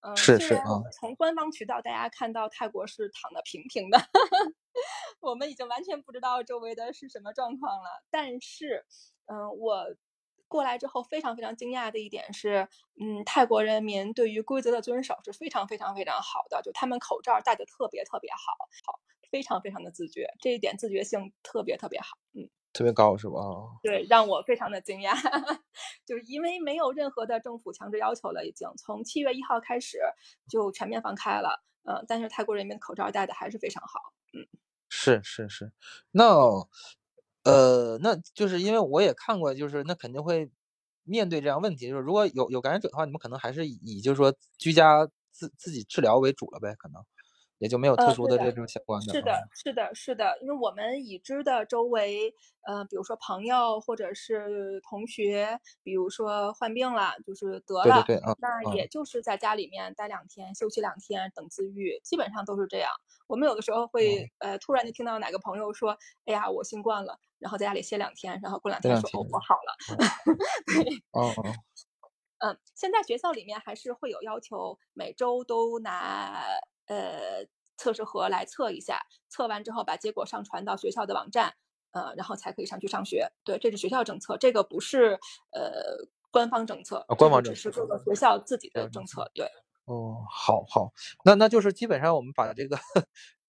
[0.00, 3.98] 嗯、是是啊从官方渠道大家看到泰国是躺得平平的，
[5.20, 8.02] 我们已经完全不知道周围的是什么状况了。
[8.10, 8.84] 但是，
[9.26, 9.84] 嗯、我
[10.52, 12.68] 过来之后非常非常惊讶的一点是，
[13.00, 18.52] 嗯，泰国人民对于规则的遵守是非常非常非常好的，就他们口罩戴的特别特别好，
[18.86, 22.50] 好，非常非常的自觉，这一点自觉性特别特别好，嗯。
[22.74, 23.38] 特别高是吧？
[23.38, 25.12] 啊对，让我非常的惊讶，
[26.06, 29.98] 就是因为没有任何的政府强制要求了，已经从七月一号开始
[30.48, 34.00] 就全面放开了，嗯、但是泰国人民口罩戴的还是非常好，
[34.32, 34.40] 嗯
[34.88, 35.70] 是是是，
[36.12, 36.34] 那
[37.44, 40.48] 呃，那就是因为我也看过，就是那肯定会
[41.04, 47.02] 面对这样问题，就是如果有有感染者的话，你们可能还是以以就是说居家自自己治疗为主了呗，可能
[47.58, 49.14] 也就没有特殊的这种相关的。
[49.14, 52.32] 是的嗯，，是的，是的，因为我们已知的周围，
[52.66, 62.90] 呃，比如说朋友或者是同学，比如说患病了，就是得了，对对对，嗯嗯那也就是在家里面待两天，休息两天，等自愈，基本上都是这样。
[63.26, 69.76] 我们有的时候会，呃，突然就听到哪个朋友说：“哎呀，我新冠了。”然后在家里歇两天，然后过两天说：“哦，天我好了。
[70.84, 71.54] 对，哦哦，
[72.38, 76.44] 嗯，现在学校里面还是会有要求，每周都拿
[76.86, 77.44] 呃
[77.76, 81.54] 测试盒来测一下，测完之后把结果上传到学校的网站，
[81.90, 83.30] 呃，然后才可以上去上学。
[83.44, 85.18] 对，这是学校政策，这个不是
[85.50, 89.30] 呃官方政策，啊官方政策只是各个学校自己的政策。
[89.34, 89.46] 对，
[89.84, 90.92] 哦，好好，
[91.24, 92.78] 那那就是基本上我们把这个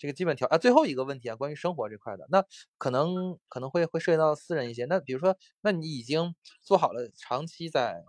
[0.03, 2.43] 这个基本条啊，最后一个问题啊，关于生活这块的，那
[2.77, 4.83] 可能可能会会涉及到私人一些。
[4.83, 8.03] 那比如说，那你已经做好了长期在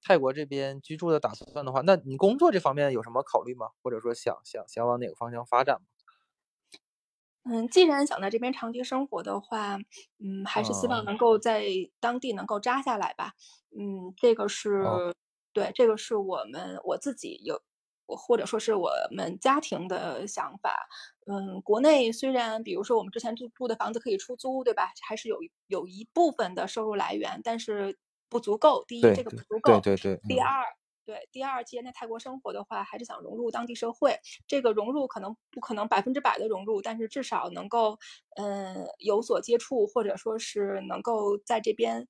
[0.00, 3.70] 泰国这边居住的打算的话，那你工作这方面有什么考虑吗？
[3.82, 5.86] 或者说想想想往哪个方向发展吗？
[7.44, 9.76] 嗯，既然想在这边长期生活的话，
[10.20, 11.64] 嗯，还是希望哦能够在
[11.98, 13.32] 当地能够扎下来吧。
[13.76, 15.02] 嗯，这个是哦
[15.52, 17.60] 对，这个是我们我自己有，
[18.06, 20.88] 我或者说是我们家庭的想法。
[21.26, 24.90] 嗯，国内虽然比如说我们之前住住的房子可以出租，对吧？
[25.02, 25.38] 还是有
[25.68, 28.84] 有一部分的收入来源，但是不足够。
[28.88, 29.70] 第一，这个不足够。
[29.70, 30.64] 对对对，嗯第二，
[31.04, 34.18] 对，第二，既然在泰国生活的话，还是想融入当地社会。
[34.46, 37.98] 这个融入可能不可能百分之百的融入，但是至少能够，
[38.36, 42.06] 嗯，有所接触，或者说是能够在这边，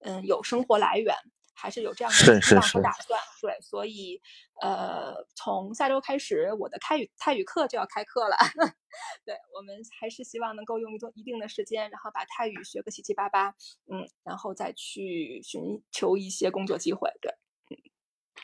[0.00, 1.14] 嗯，有生活来源，
[1.56, 2.40] 还是有这样的
[2.82, 3.20] 打算。
[3.40, 4.20] 对，所以，
[4.60, 8.36] 呃，从下周开始，我的泰语泰语课就要开课了。
[9.24, 13.54] 对我们还是希望能够用一段一定的时间，然后把泰语学个七七八八，
[13.90, 17.10] 嗯，然后再去寻求一些工作机会。
[17.20, 17.34] 对。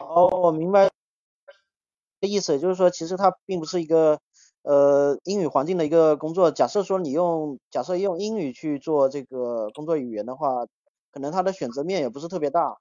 [0.00, 0.90] 哦，我明白
[2.20, 4.20] 意思，就是说其实它并不是一个
[4.62, 6.50] 呃英语环境的一个工作。
[6.50, 10.66] 假设说你用假设用英语去做这个工作语言的话，
[11.10, 12.78] 可能它的选择面也不是特别大。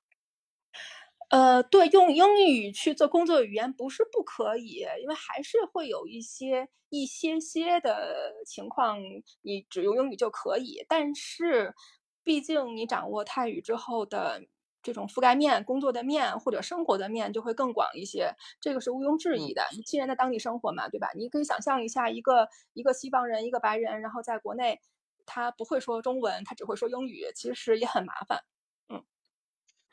[1.31, 8.99] 呃，对，用英语去做工作语言不是不可以，因为还是会有一些一些些的情况，
[9.41, 10.85] 你只用英语就可以。
[10.89, 11.73] 但是，
[12.21, 14.43] 毕竟你掌握泰语之后的
[14.83, 19.63] 这种覆盖面、工作的面或者生活的面就会更广一些，这个是毋庸置疑的。
[19.71, 21.11] 你既然在当地生活嘛，对吧？
[21.15, 24.81] 你可以想象一下，一个一个西方人，一个白人，然后在国内，
[25.25, 28.43] 他不会说中文，他只会说英语，其实也很麻烦。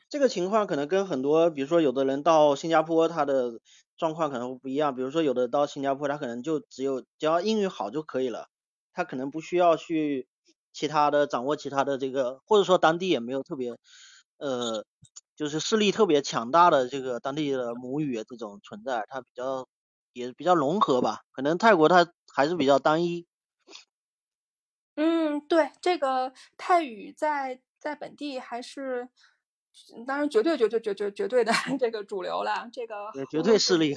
[0.09, 3.59] 这个情况可能跟很多，比如说有的人到新加坡，他的
[3.95, 4.95] 状况可能不一样。
[4.95, 8.47] 比如说有的到新加坡，他可能就只有只要英语好就可以了，
[8.91, 10.27] 他可能不需要去
[10.73, 13.75] 其他的掌握其他的这个，或者说当地也没有特别
[14.37, 14.83] 呃，
[15.35, 19.67] 就是势力特别强大的这个当地的母语这种存在，它比较
[20.13, 21.19] 也比较融合吧。
[21.31, 23.27] 可能泰国它还是比较单一。
[24.97, 29.07] 嗯，对，这个泰语在在本地还是，
[30.05, 33.95] 当然绝对绝对绝对绝对的这个主流了，这个对，绝对势力。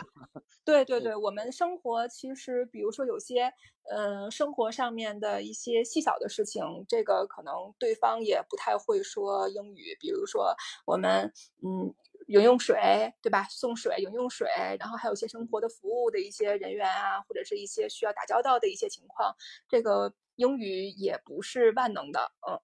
[0.64, 3.52] 对对对对，我们生活其实，比如说有些，
[3.90, 9.96] 呃，生活上面的一些细小的事情，这个可能对方也不太会说英语。
[9.98, 10.54] 比如说
[10.86, 11.32] 我们，
[11.64, 11.92] 嗯，
[12.28, 13.44] 饮用水，对吧？
[13.50, 19.34] 送水、饮用水，然后还有一些生活的服务的一些人员啊，或者是一些需要打交道的一些情况，
[19.68, 22.60] 这个英语也不是万能的，嗯。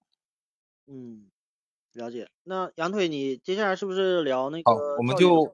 [0.91, 1.29] 嗯，
[1.99, 2.29] 了解。
[2.43, 5.53] 那杨腿，你接下来是不是聊那好，个我们就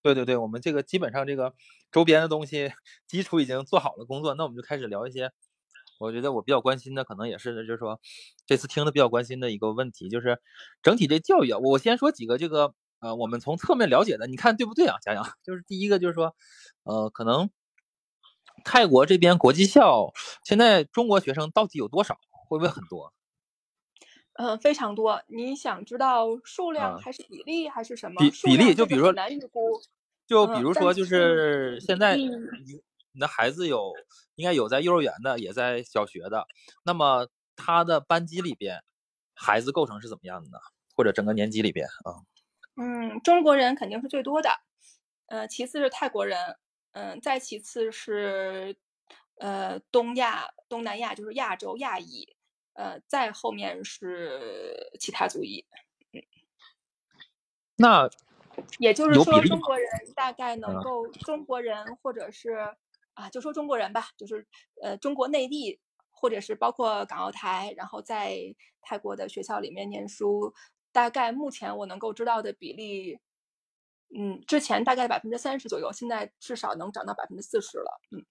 [0.00, 1.52] 对对对，我们这个基本上这个
[1.90, 2.72] 周边的东西
[3.06, 5.30] 基础已经做好了工作，那我们就开始聊一些，
[6.00, 8.00] 我觉得我比较关心的，可能也是就是说
[8.46, 10.40] 这次听的比较关心的一个问题，就是
[10.82, 14.96] 整体这教育啊，我先说几个这个呃，我们从侧面了解的，你看对不对啊？
[15.02, 16.34] 佳阳， 就是第一个就是说，
[16.84, 17.50] 呃，可能
[18.64, 20.10] 泰国这边国际校
[20.42, 22.18] 现在中国学生到底有多少？
[22.48, 23.12] 会不会很多？
[24.34, 25.22] 嗯，非常多。
[25.26, 28.20] 你想知道数量啊还是比例还是什么？
[28.20, 29.80] 比比例就比如说很难预估。
[30.26, 33.92] 就嗯比如说，就是是现在你的孩子有
[34.36, 36.46] 应该有在幼儿园的，也在小学的，
[36.84, 38.82] 那么他的班级里边
[39.34, 40.58] 孩子构成是怎么样的呢？
[40.96, 42.24] 或者整个年级里边啊？
[42.76, 44.48] 嗯，中国人肯定是最多的，
[45.26, 46.56] 呃，其次是泰国人，
[46.92, 48.74] 嗯、再其次是
[49.38, 52.34] 呃东亚、东南亚，就是亚洲亚裔，
[52.74, 55.64] 呃，再后面是其他族裔。
[56.12, 56.22] 嗯
[57.76, 58.08] 那
[58.78, 62.50] 也就是说，中国人大概能嗯够，中国人或者是
[63.14, 64.46] 啊，就说中国人吧，就是
[64.82, 65.80] 呃中国内地
[66.10, 68.36] 或者是包括港澳台，然后在
[68.82, 70.54] 泰国的学校里面念书，
[70.92, 73.18] 大概目前我能够知道的比例，
[74.14, 78.00] 嗯，之前大概百分之三十左右，现在至少能涨到百分之四十了。
[78.10, 78.24] 嗯，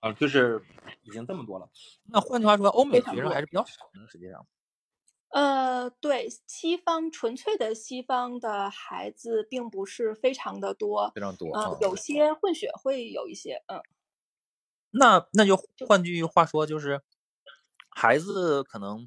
[0.00, 0.62] 啊，就是
[1.02, 1.68] 已经这么多了。
[2.04, 4.46] 那换句话说，欧美学生还是比较少的，实际上。
[5.28, 13.80] 呃，对，西方纯粹的西方的孩子并不是非常的多，非常多嗯、啊有些混血会有一些，嗯。
[14.90, 17.00] 那那就换句话说，就是
[17.90, 19.06] 孩子可能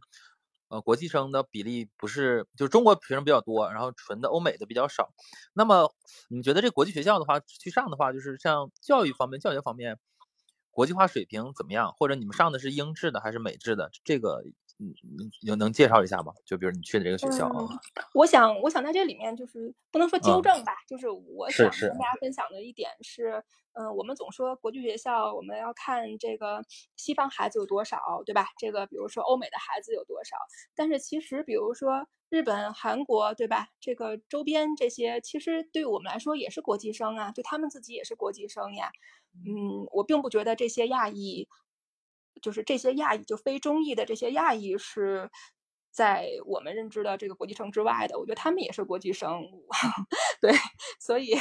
[0.70, 5.12] 呃国际生的比例不是，就是中国学生比较多，然后纯的欧美的比较少。
[5.52, 5.94] 那么
[6.30, 10.00] 你觉得这国际学校的话去上的话，就是像教育方面、教学方面，
[10.74, 11.94] 国际化水平怎么样？
[11.94, 13.92] 或者你们上的是英制的还是美制的？
[14.04, 14.44] 这个
[14.84, 16.34] 嗯嗯有能介绍一下吗？
[16.46, 17.70] 就比如你去的这个学校啊，嗯，
[18.14, 23.44] 我想，我想在这里面就是不能说纠嗯正吧，就是我想跟大家分享的一点是，
[23.74, 26.62] 嗯、我们总说国际学校，我们要看这个
[26.98, 28.48] 西方孩子有多少，对吧？
[28.58, 30.36] 这个比如说欧美的孩子有多少，
[30.76, 33.68] 但是其实比如说日本、韩国，对吧？
[33.80, 38.92] 这个周边这些，其实对我们来说也是国际生啊，对他们自己也是国际生呀。
[39.46, 41.48] 嗯，我并不觉得这些亚裔，
[42.42, 45.30] 就是这些亚裔就非中裔的这些亚裔是
[45.92, 48.18] 在我们认知的这个国际生之外的。
[48.18, 49.44] 我觉得他们也是国际生，
[50.42, 50.52] 对，
[51.00, 51.36] 所以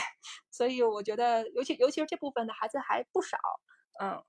[0.50, 3.38] 所以我觉得，尤其尤其是这部分的孩子还不少，
[4.00, 4.22] 嗯。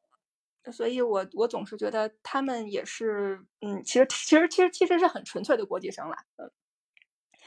[0.72, 6.50] 所以我我总是觉得他们也是，嗯，其实其实其实其实是很纯粹的国际生啦，嗯，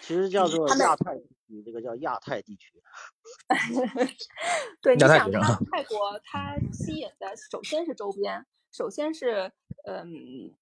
[0.02, 2.74] 其实叫做他们亚太地区，这个叫亚太地区。
[4.83, 9.52] 对，你想它泰国它吸引的首先是周边，首先是
[9.87, 10.52] 嗯，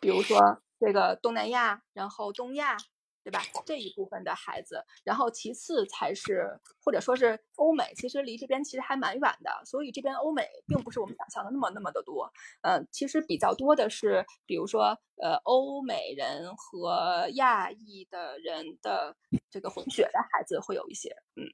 [0.00, 2.76] 比如说这个东南亚，然后东亚，
[3.24, 3.42] 对吧？
[3.66, 12.30] 这一部分的孩子，然后其次才是或者说是欧美，其实离这边其实还蛮远的，所以这边欧美并不是我们想象的那么那么的多。
[12.62, 19.16] 呃，其实比较多的是，比如说呃欧美人和亚裔的人的
[19.50, 21.44] 这个混血的孩子会有一些，嗯。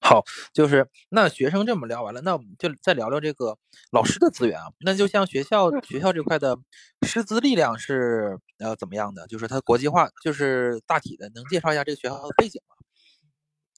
[0.00, 3.58] 好，就是那学生这么聊完了，那我们就再聊聊这个
[3.90, 4.66] 老师的资源啊。
[4.80, 6.56] 那就像学校学校这块的
[7.06, 9.26] 师资力量是呃怎么样的？
[9.26, 12.76] 就是它国际化，就是大体的，能介绍一下这个学校的背景吗？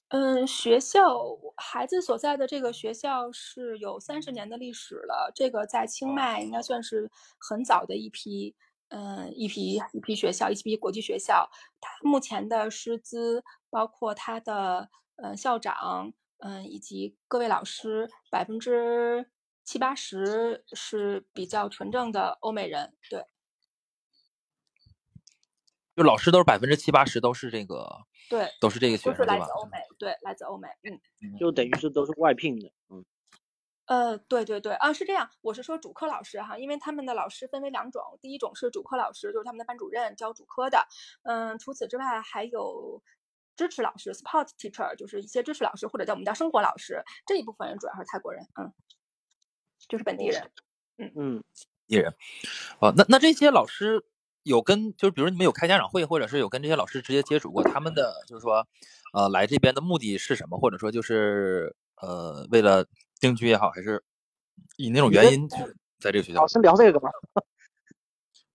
[0.09, 1.15] 嗯，学校
[1.55, 8.55] 孩子所在的这个学校是有三十年的历史了，这个在清迈应该算是很早的一批，
[8.89, 11.47] 嗯，一批一批学校，一批国际学校。
[11.79, 14.89] 它目前的师资，包括它的
[15.21, 19.29] 呃校长，嗯，以及各位老师，百分之
[19.63, 23.25] 七八十是比较纯正的欧美人，对。
[25.95, 29.27] 就老师都是百分之七八十都是这个，对，都是这个学都是生？
[29.27, 31.37] 来自欧美，对，来自欧美，嗯。
[31.37, 33.03] 就等于是都是外聘的，嗯，
[33.87, 40.87] 呃，对对对，啊，是这样，我是说主课老师哈，因为他们的老师分为两种，第一种是主课老师，就是他们的班主任教主科的，
[41.23, 43.03] 嗯，除此之外还有
[43.59, 48.71] 支持老师 （support teacher），就是一些支持老师或者叫我们叫生活老师，这一部分人主要是泰国人，嗯，
[49.89, 50.49] 就是本地人。
[50.97, 51.43] 嗯嗯，
[51.87, 52.13] 艺人，
[52.79, 54.05] 哦，那那这些老师
[54.43, 58.65] 有跟，就是比如你们有开家长会，或者是有跟这些老师直接接触过，他们的就是说，
[59.11, 60.57] 呃，来这边的目的是什么？
[60.57, 62.85] 或者说就是呃，为了
[63.19, 64.01] 定居也好，还是
[64.77, 65.57] 以那种原因去
[65.99, 66.47] 在这个学校老？
[66.47, 67.09] 师聊这个吧。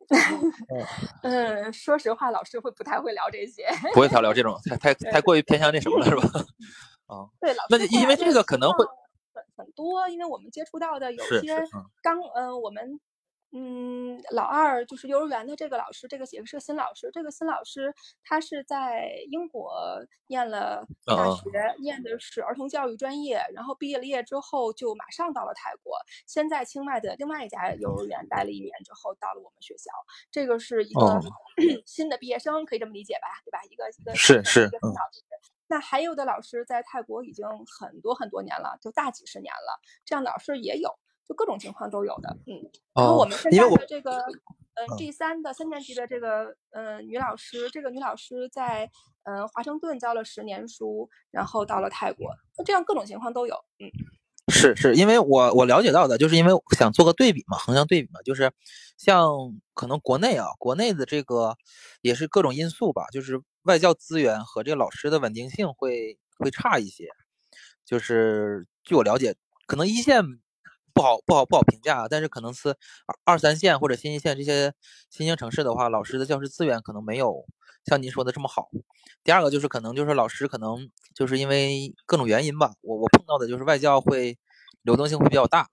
[1.23, 3.67] 嗯，说实话，老师会不太会聊这些。
[3.93, 6.23] 不会太聊这种太太 太过于偏向那什么了，是吧？
[7.07, 8.85] 啊，对，老那师就因为这个可能会
[9.33, 13.01] 很很多，因为我们接触到的有些嗯刚嗯、我们
[13.57, 17.95] 嗯老二就是幼儿园的这个老师，这个也是个新老师，这个新老师
[18.25, 19.73] 他是在英国
[20.27, 21.43] 念了大学，
[21.81, 25.97] 念的是儿童教育专业，然后毕业了业之后就马上到了泰国，
[26.27, 29.91] 先在清迈的另外一家幼儿园待了一年之后到了我们学校，
[30.33, 31.21] 这个是一个、哦
[31.87, 33.29] 新的毕业生，可以这么理解吧？
[33.45, 33.61] 对吧？
[33.71, 34.69] 一个一个是是
[35.67, 40.95] 那还有的老师在泰国已经很多很多年了，就大几十年了，这样的老师也有，
[41.27, 42.37] 就各种情况都有的。
[42.47, 42.61] 嗯，
[42.95, 48.91] 然后我们现在的这个，呃，G 三的三年级的这个，呃，女老师，这个女老师在，
[49.25, 53.55] 呃，华盛顿教了十年书，然后到了泰国，那这样各种情况都有。
[53.79, 53.89] 嗯，
[54.53, 58.53] 是是，因为我我了解到的，就是因为想做个对比嘛，横向对比嘛，就是
[58.99, 59.27] 像
[59.72, 61.57] 可能国内啊，国内的这个
[62.03, 67.09] 也是各种因素吧，就是外教资源和这个老师的稳定性会会差一些。
[67.87, 69.35] 就是据我了解，
[69.66, 70.22] 可能一线
[70.95, 72.76] 不好不好不好评价，但是可能是
[73.24, 74.72] 二三线或者新一线这些
[75.11, 77.45] 新兴城市的话，老师的教师资源可能没有
[77.84, 78.68] 像您说的这么好。
[79.24, 84.38] 第二个就是可能就是老师可能就是因为各种原因吧，我我碰到的就是外教会
[84.82, 85.68] 流动性会比较大，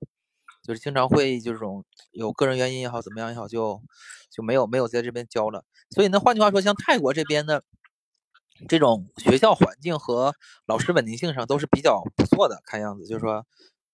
[0.63, 3.82] 就是经常会这种有个人原因也好怎么样也好，就
[4.32, 5.63] 就没有没有在这边教了。
[5.91, 7.63] 所以那换句话说，像泰国这边的
[8.67, 10.34] 这种学校环境和
[10.65, 13.45] 老师稳定性上都是比较不错的，看样子就是说，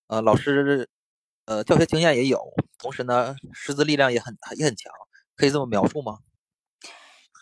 [0.07, 0.87] 呃，老师
[1.47, 4.93] 呃教学经验也有，同时呢师资力量也很也很强，
[5.35, 6.19] 可以这么描述吗？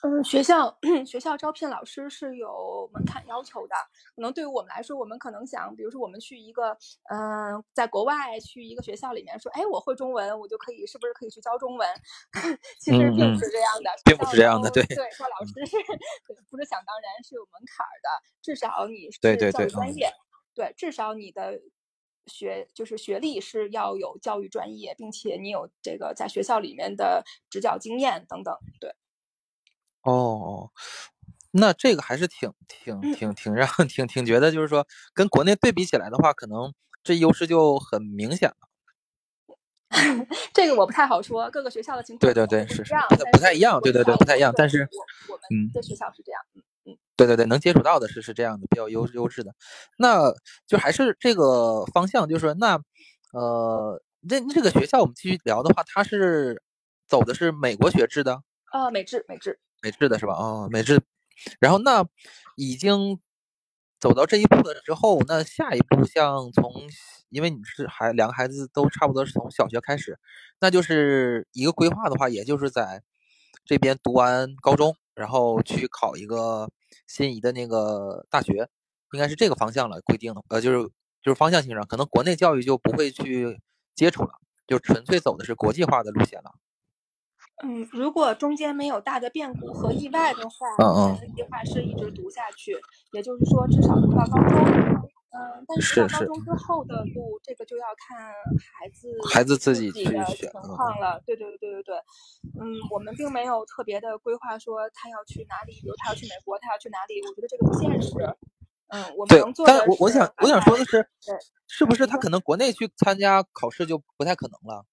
[0.04, 3.74] 嗯，学校 学校招聘老师是有门槛要求的。
[4.16, 6.78] 可能对于我们来说，我们可能想，比如说我们去一个，
[7.10, 11.90] 嗯，在国外去一个学校里面说，哎，我会中文，我就可以，是不是可以去教中文？
[12.80, 15.76] 其实并不是这样的，并不是这样的，对对，说老师是
[16.52, 18.10] 不是想当然是有门槛的，
[18.44, 20.14] 至少你是对对对教育专业，
[20.54, 21.60] 对，至少你的
[22.28, 28.96] 学就是学历是要有教育专业，并且你有这个在学校里面的执教经验等等，对。
[30.02, 30.72] 哦哦，
[31.52, 36.74] 那这个还是挺挺挺挺让 挺挺觉得，就是说跟国内对比起来的话，可能
[37.04, 38.56] 这优势就很明显了。
[40.54, 44.54] 这个我不太好说，各个学校的情况对对对是是不不太一样，对对对不太一样。
[44.56, 46.64] 但是我我们的学校是这样，嗯嗯，
[47.16, 49.54] 对对对，能接触到的是是这样的，比较优优质的。
[49.98, 50.34] 那
[50.68, 52.80] 就还是这个方向，就是说那
[53.34, 56.62] 呃，这这个学校我们继续聊的话，它是
[57.08, 58.42] 走的是美国学制的，
[58.74, 59.60] 呃，美制美制。
[59.82, 60.34] 美制的是吧？
[60.34, 61.02] 哦，美制。
[61.60, 62.06] 然后那
[62.56, 63.20] 已经
[64.00, 66.72] 走到这一步了之后，那下一步像从，
[67.30, 70.18] 因为你是孩两个孩子都差不多是从小学开始，
[70.60, 73.04] 那就是一个规划的话，也就是在
[73.66, 76.70] 这边读完高中，然后去考一个
[77.08, 78.68] 心仪的那个大学，
[79.14, 80.02] 应该是这个方向了。
[80.02, 80.90] 规定的，呃，就是
[81.22, 83.60] 就是方向性上，可能国内教育就不会去
[83.96, 84.32] 接触了，
[84.68, 86.52] 就纯粹走的是国际化的路线了。
[87.64, 92.78] 嗯，如果中间没有大的变故和意外的话，嗯嗯，计划是一直读下去，
[93.14, 95.10] 也就是说至少读到高中。
[95.36, 98.34] 嗯，但是上高中之后的路，这个就要看
[98.74, 101.22] 孩子孩子自己的情况了。
[101.26, 101.96] 对对对对对对，
[102.60, 108.14] 嗯，我们并没有特别的规划说他要去哪里，比如他要去美国，他要去哪里，我觉得这个不现实。
[108.88, 109.78] 嗯，我们能做的。
[109.78, 111.06] 但我我想我想说的是，
[111.68, 114.86] 是不是他可能国内去参加考试就不太可能了？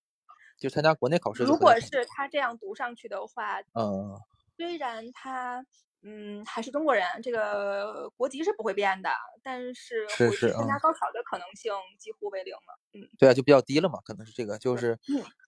[0.58, 1.42] 就参加国内考试。
[1.44, 4.18] 如果是他这样读上去的话，嗯，
[4.56, 5.64] 虽然他
[6.02, 9.10] 嗯还是中国人，这个国籍是不会变的，
[9.42, 12.78] 但是是是参加高考的可能性几乎为零了。
[12.94, 14.98] 嗯，对啊，就比较低了嘛，可能是这个，就是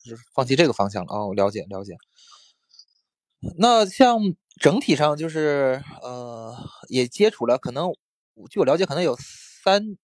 [0.04, 1.26] 就是放弃这个方向了啊。
[1.26, 1.96] 我了解了解。
[3.58, 4.18] 那像
[4.60, 6.56] 整体上就是呃
[6.88, 7.92] 也接触了，可能
[8.50, 9.96] 据我了解，可能有三。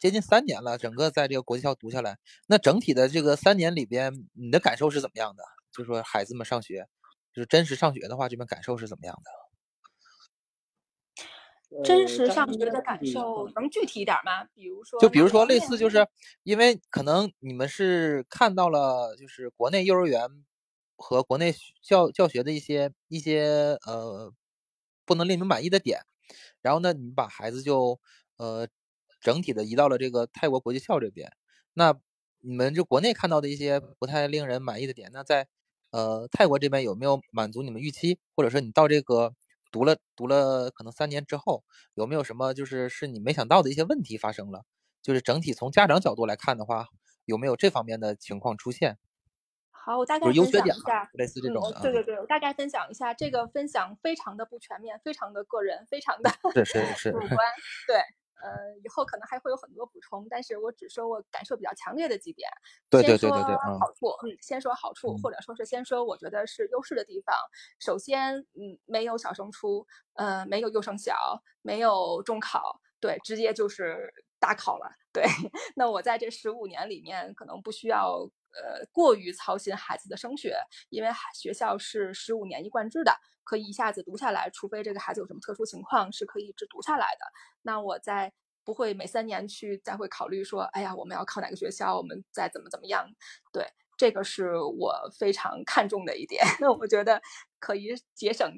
[0.00, 5.42] 接近三年了，整个在这个国际校读下来，那整体的这个三年里边，你的感受是怎么样的？
[5.72, 6.86] 就说孩子们上学，
[7.34, 9.30] 就是真实上学的话，这边感受是怎么样的？
[11.84, 14.44] 真实上学的感受能具体一点吗？
[14.54, 16.06] 比如说，就比如说类似，就是
[16.42, 20.28] 因为可能你们是看到了，就是国内幼儿园
[20.96, 24.32] 和国内教教学的一些一些呃
[25.04, 26.00] 不能令你们满意的点，
[26.60, 28.00] 然后呢，你们把孩子就
[28.36, 28.68] 呃。
[29.22, 31.30] 整体的移到了这个泰国国际校这边，
[31.74, 31.94] 那
[32.38, 35.46] 你们就国内看到的一些不太令人满意的点，那在
[35.90, 38.18] 呃泰国这边有没有满足你们预期？
[38.34, 39.34] 或者说你到这个
[39.70, 41.64] 读了读了可能三年之后，
[41.94, 44.64] 有没有什么就是是你没想到的一些问题发生了？
[45.02, 46.88] 就是整体从家长角度来看的话，
[47.24, 48.98] 有没有这方面的情况出现？
[49.70, 51.80] 好，我大概分享一下，类似这种的。
[51.80, 57.30] 对对对，我大概分享一下，这个分享非常的不全面，非常的个人，非常的是是是主观，
[57.86, 57.96] 对。
[58.42, 62.48] 呃，以后可能还会有很多补充，但是我只说我感受比较强烈的几点。
[62.88, 67.34] 对对对对对，好处，嗯，先说好处，或者说是先说我觉得是优势的地方。
[67.78, 71.14] 首先，嗯，没有小升初，呃，没有幼升小，
[71.62, 74.90] 没有中考，对，直接就是大考了。
[75.12, 75.24] 对，
[75.76, 78.20] 那我在这十五年里面，可能不需要
[78.52, 80.56] 呃过于操心孩子的升学，
[80.88, 83.12] 因为学校是十五年一贯制的，
[83.50, 87.26] 可以一下子读下来，除非这个孩子有什么特殊情况，是可以一直读下来的。
[87.62, 88.32] 那我在
[88.64, 93.04] 不会每三年去再会考虑说，哎呀，我们要考哪个学校，我们再怎么怎么样。
[93.52, 93.66] 对，
[93.98, 96.44] 这个是我非常看重的一点。
[96.60, 97.20] 那我觉得
[97.58, 98.48] 可以节省，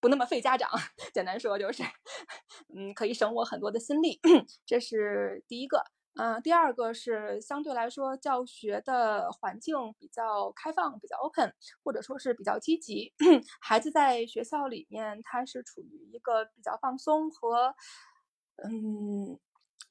[0.00, 0.70] 不那么费家长。
[1.12, 1.82] 简单说就是，
[2.74, 4.18] 嗯，可以省我很多的心力。
[4.64, 5.84] 这是第一个。
[6.18, 11.54] 嗯，第二个是相对来说教学的环境比较开放，比较 open，
[11.84, 13.14] 或者说是比较积极。
[13.62, 17.72] 孩子在学校里面，他是处于一个比较放松和
[18.64, 19.38] 嗯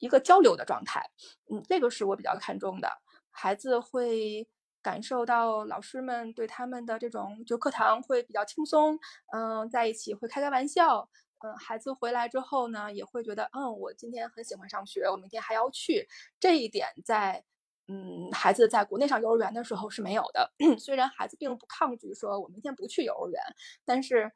[0.00, 1.02] 一个交流的状态。
[1.50, 2.90] 嗯，这个是我比较看重的。
[3.30, 4.46] 孩子会
[4.82, 8.98] 感受到老师们对他们的这种就课堂会比较轻松，
[9.32, 11.08] 嗯，在一起会开开玩笑。
[11.44, 16.08] 嗯，孩子回来之后呢，也会觉得，嗯，我今天很喜欢上学，我明天还要去。
[16.40, 17.44] 这一点在，
[17.86, 20.52] 嗯，孩子在国内上幼儿园的时候是没有的。
[20.78, 23.40] 虽然孩子并不抗拒说我明天不去幼儿园，
[23.84, 24.32] 但是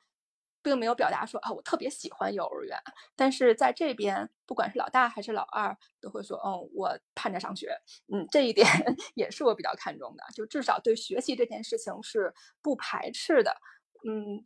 [0.63, 2.79] 并没有表达说啊，我特别喜欢幼儿园。
[3.17, 7.77] 但是在这边，不管是老大还是老二，都会说，嗯，我盼着上学。
[8.15, 8.65] 嗯，这一点
[9.17, 12.33] 也是我比较看重的，就至少对学习这件事情是
[12.63, 13.57] 不排斥的。
[14.09, 14.45] 嗯。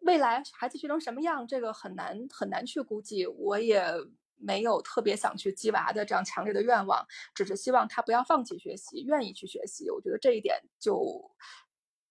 [0.00, 3.26] 未来孩子学成什么样，这个很难很难去估计。
[3.26, 3.82] 我也
[4.36, 9.90] 没有特别想去鸡娃的这样强烈的愿望，只是希望他不要放弃学习，愿意去学习。
[9.90, 11.30] 我觉得这一点就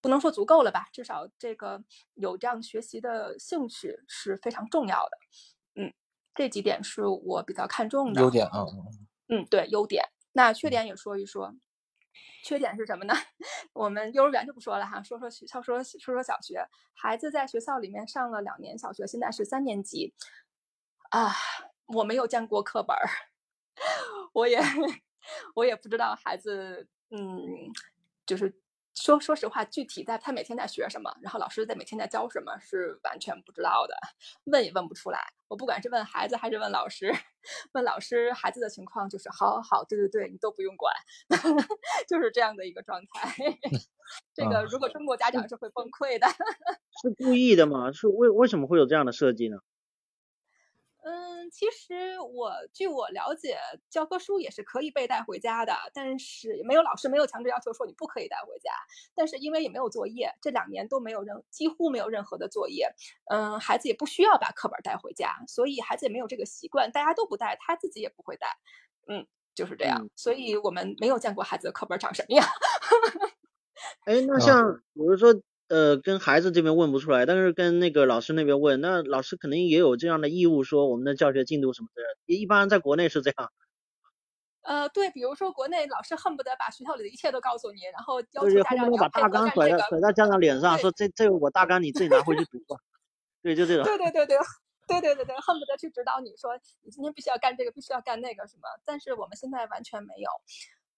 [0.02, 1.84] 不能说足够了吧，至少这个
[2.16, 5.18] 有这样学习的兴趣是非常重要的。
[5.82, 5.94] 嗯，
[6.36, 8.66] 这几点是我比较看重的优点啊。
[9.30, 10.04] 嗯，对，优点。
[10.34, 11.56] 那缺点也说一说。
[12.44, 13.14] 缺点是什么呢？
[13.74, 16.66] 我们幼儿园就不说了哈，说说学校，说说说小学。
[16.94, 20.14] 孩子在学校里面上了两年小学，现在是三年级
[21.10, 21.32] 啊。
[21.88, 23.08] 我没有见过课本儿，
[24.34, 24.60] 我也
[25.56, 27.72] 我也不知道孩子，嗯，
[28.26, 28.62] 就是。
[29.00, 33.96] 说说实话，具体在他每天在学什么，然后老师在每天在教什么，是完全不知道的，
[34.46, 35.20] 问也问不出来。
[35.48, 37.14] 我不管是问孩子还是问老师，
[37.74, 40.94] 问老师孩子的情况就是好好好，对对对，你都不用管，
[42.10, 43.36] 就是这样的一个状态。
[44.34, 46.28] 这个如果中国家长是会崩溃的。
[47.02, 47.92] 是故意的吗？
[47.94, 49.60] 是为为什么会有这样的设计呢？
[51.08, 53.58] 嗯，其实我据我了解，
[53.90, 58.72] 教科书也是可以被带回家的，但是没有老师没有强制要求说你不可以带回家。
[59.16, 62.94] 但是因为也没有作业，这两年都没有任几乎没有任何的作业，
[63.32, 68.58] 嗯，孩子也不需要把课本带回家，所以孩子也没有这个习惯，大家都不带，他自己也不会带，
[69.08, 70.10] 嗯，就是这样。
[70.14, 72.46] 所以我们没有见过孩子的课本长什么样。
[74.04, 75.34] 哎，那像比如说。
[75.70, 82.02] 呃，跟孩子这边问不出来，但是跟那个老师那边问，那老师肯定也有这样的义务，说我们的教学进度什么的，
[82.34, 83.52] 一般在国内是这样。
[84.62, 92.80] 呃，对，比如说国内老师恨不得把学校里的一切都告诉你，然后要求家长把大纲甩在甩在家长脸上，说这这我大纲你自己拿回去读吧。
[93.44, 93.86] 对，就这种。
[93.86, 94.38] 对对对对，
[94.88, 100.30] 对对对对，恨不得去指导你说你今天必须要干这个，必须要干那个什么，但是我们现在完全没有。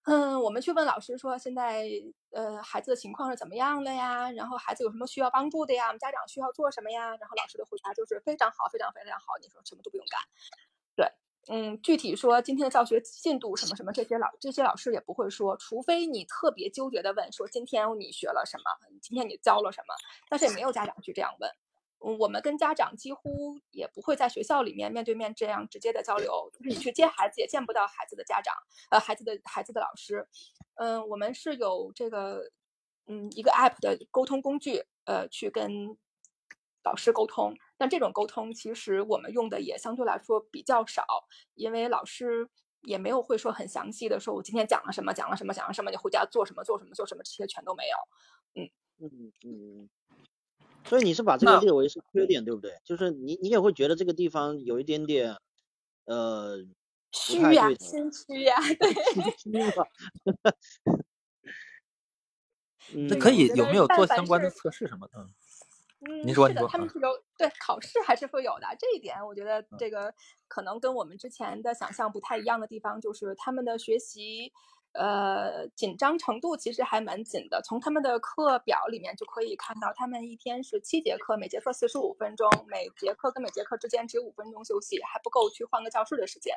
[0.04, 1.88] 嗯，我们去问老师说，现在
[2.32, 4.32] 呃孩子的情况是怎么样的呀？
[4.32, 5.88] 然后孩子有什么需要帮助的呀？
[5.88, 7.16] 我们家长需要做什么呀？
[7.18, 9.26] 然后老师的回答就是非常好，非常非常好。
[9.42, 10.20] 你说什么都不用干。
[10.96, 11.12] 对，
[11.50, 18.64] 嗯，具体说今天的教学进度什么什么，这些老这些老师也不会说，除非你特别纠结的问说今天你学了什么，
[19.02, 19.94] 今天你教了什么，
[20.30, 21.52] 但是也没有家长去这样问。
[22.00, 28.56] 我们跟家长几乎也不会在学校里面面对面这样直接的交流，就是你去接孩子也见不到孩子的家长，
[28.90, 30.26] 呃，孩子的孩子的老师，
[30.76, 32.50] 嗯，我们是有这个，
[33.08, 35.98] 嗯，一个 app 的沟通工具，呃，去跟
[36.84, 37.54] 老师沟通。
[37.78, 41.06] 但这种沟通其实我们用的也相对来说比较少，
[41.56, 42.50] 因为老师
[42.82, 47.98] 也没有会说很详细的说，我今天讲了什么，讲了什么，讲了什么，你回家做什么，做什么，做什么，这些全都没有。
[48.56, 48.70] 嗯
[49.00, 49.90] 嗯嗯。
[50.90, 52.74] 所以你是把这个列为是缺点，对不对？
[52.84, 55.38] 就是你你也会觉得这个地方有一点点，
[56.06, 56.58] 呃，
[57.12, 58.92] 虚呀， 心虚呀， 对，
[59.38, 59.86] 虚吧。
[63.08, 65.20] 那可以有没有做相关的测试什么的？
[66.10, 68.66] 嗯，你说，是的，他们是有对考试还是会有的。
[68.80, 70.12] 这一点我觉得这个
[70.48, 74.52] 可能跟我们之前的想象不太一样的地方，就是他们的学习。
[74.94, 77.62] 呃，紧张程度其实还蛮紧的。
[77.64, 86.56] 从他们的课表里面就可以看到，他们一天是七节课，每节课四十五分钟，每节课跟每节课之间只有五分钟休息，还不够去换个教室的时间。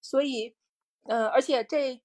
[0.00, 0.56] 所以，
[1.04, 2.00] 嗯，而且这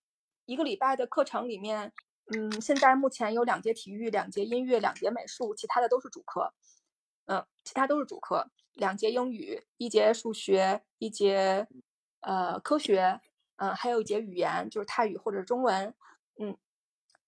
[0.45, 1.93] 一个礼拜的课程里面，
[2.35, 6.53] 嗯，现在目前有两节体育，两节音乐，两节美术，其他的都是主课。
[7.27, 11.65] 嗯，其他都是主课，两节英语，一节数学，一节
[12.19, 13.21] 呃科学。
[13.57, 15.93] 嗯，还有一节语言，就是泰语或者中文。
[16.39, 16.57] 嗯，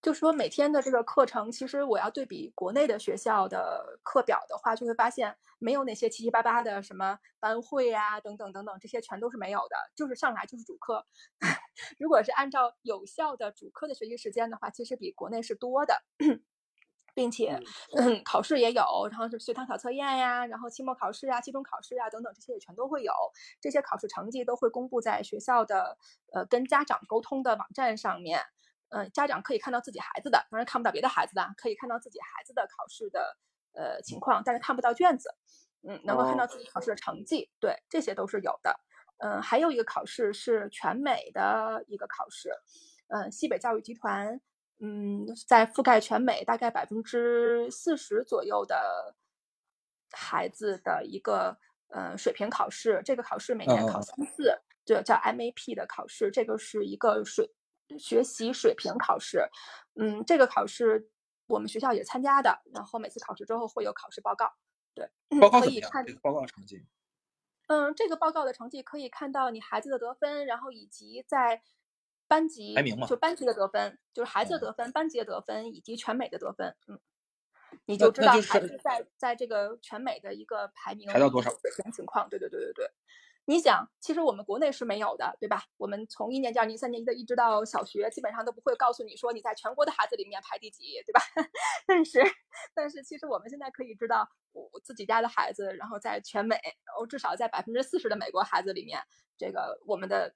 [0.01, 11.05] 就是说每天的这个课程，其实我要对比国内的学校的课表的话，就会发现没有那些七七八八的什么班会啊等等等等，这些全都是没有的，就是上来就是主课。
[11.99, 16.01] 如果是按照有效的主课的学习时间的话，其实比国内是多的。
[17.15, 17.59] 并且，
[17.97, 23.13] 嗯，考试也有，然后是随堂小测验呀，然后期末考试啊、期中考试啊等等，这些也全都会有。
[23.59, 25.97] 这些考试成绩都会公布在学校的
[26.33, 28.41] 呃跟家长沟通的网站上面。
[28.89, 33.35] 嗯，家长可以看到自己孩子的，当然看不到别的孩子的，可以看到自己孩子的考试的
[33.73, 35.33] 呃情况，但是看不到卷子。
[35.87, 38.79] 嗯，能够看到自己考试的成绩，对，这些都是有的。
[39.19, 42.49] 嗯，还有一个考试是全美的一个考试，
[43.07, 44.41] 嗯，西北教育集团。
[44.79, 49.15] 嗯，在覆盖全美大概百分之四十左右的
[50.11, 51.57] 孩子的一个
[51.87, 57.49] 呃水平考试，这个考试每年考三次，这叫 MAP 的考试，这个是一个水
[57.97, 59.47] 学习水平考试。
[59.95, 61.09] 嗯，这个考试
[61.47, 64.51] 我们学校也参加的，然后每次考试之后会有考试报告，
[64.93, 65.09] 对，
[65.39, 66.85] 报 告可以看报告成绩。
[67.67, 71.63] 嗯，这个报告的成绩可以看到你孩子的得分，然后以及在。
[72.27, 76.99] 班级排名嘛，就班级的得分，就是孩子的得分，班级的得分以及全美的得分，嗯，
[77.85, 82.27] 你就知道孩子在在这个全美的一个排名排到多少水平情况。
[82.29, 82.91] 对对对对对，
[83.45, 85.63] 你想，其实我们国内是没有的，对吧？
[85.77, 91.21] 我们从一年级、二年级、三年级的一直到小学，基本上都不会告诉你说你在全国的孩子里面排第几，对吧？
[91.85, 92.23] 但是
[92.73, 96.55] 但是其实我们现在可以知道，我自己家的孩子，然后在全美，
[96.97, 98.99] 哦至少在百分之四十的美国孩子里面，
[99.37, 100.33] 这个我们的。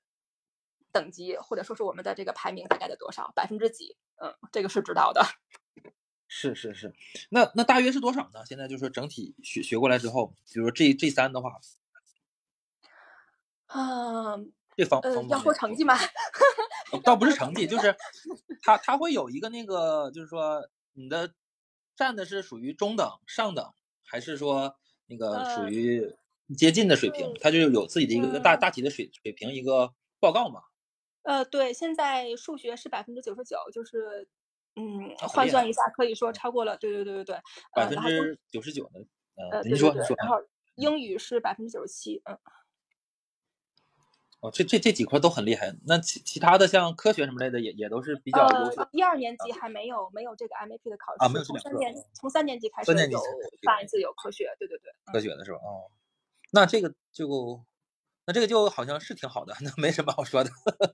[0.91, 3.95] 等级或者说是我们的这个排名大概在多少百分之几？
[4.21, 5.23] 嗯，这个是知道的。
[6.31, 6.93] 是是是，
[7.29, 8.45] 那那大约是多少呢？
[8.45, 11.59] 现在就是整体学学过来之后，比如说这这三的话，
[13.73, 15.97] 嗯，这方呃要说成绩吗？
[17.03, 17.95] 倒不是成绩，就是
[18.61, 21.33] 他他会有一个那个，就是说你的
[21.95, 23.73] 占的是属于中等、上等，
[24.05, 24.77] 还是说
[25.07, 26.15] 那个属于
[26.55, 27.33] 接近的水平？
[27.41, 30.61] 他就有自己的一个大大体的水水平一个报告嘛？
[31.29, 34.27] 呃，对，现在数学是百分之九十九，就是，
[34.75, 37.39] 嗯，换算一下，可以说超过了，对对对对对，
[37.75, 38.99] 百分之九十九的，
[39.51, 40.37] 呃，您说您说，然后
[40.73, 42.35] 英语是百分之九十七，嗯，
[44.39, 48.89] 哦，这这这几块都很厉害，那其其他的像科学什么类的也也都是比较优秀。
[48.91, 53.19] 一二年级还没有没有这个 MAP 的考试啊，没有从三年从三年级开始有
[53.61, 55.59] 上一次有科学，对对对，科学的是吧？
[55.59, 55.91] 哦，
[56.51, 57.63] 那这个就。
[58.29, 60.51] 那这个就好像是挺好的，那没什么好说的。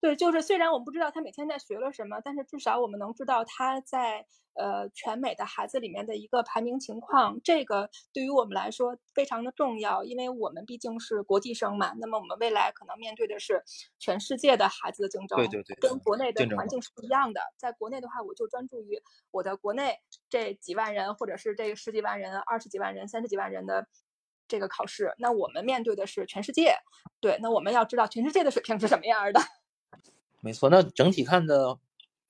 [0.00, 7.38] 对，就是虽然我们不知道他每天在学了什么，但是至少我们能知道他在呃全美的孩子里面的一个排名情况。
[7.44, 11.92] 这个对于我们来说非常的重要，因为我们毕竟是国际生嘛。
[12.00, 13.62] 那么我们未来可能面对的是
[13.98, 17.40] 全世界的孩子的竞争，对对对，跟国内的环境是不一样的。
[17.58, 19.98] 在国内的话，我就专注于我的国内
[20.30, 23.86] 这几万人，或者是这十几万人、二十几万人、三十几万人的。
[24.46, 26.76] 这个考试，那我们面对的是全世界，
[27.20, 29.40] 对，那我们要知道全世界的水平是什么样的。
[30.42, 31.78] 没错，那整体看的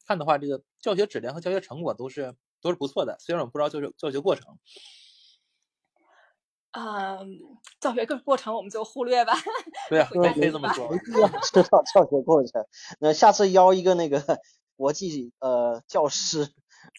[0.06, 3.16] 看的话，这个教学质量和教学成果都是都是不错的。
[3.18, 4.58] 虽然我们不知道教学教学过程，
[6.70, 7.40] 嗯，
[7.80, 9.32] 教学过过程我们就忽略吧。
[9.90, 10.88] 对啊，可以这么说。
[10.88, 12.64] 没必要知道教学过程。
[13.00, 14.22] 那下次邀一个那个
[14.76, 16.52] 国际呃教师。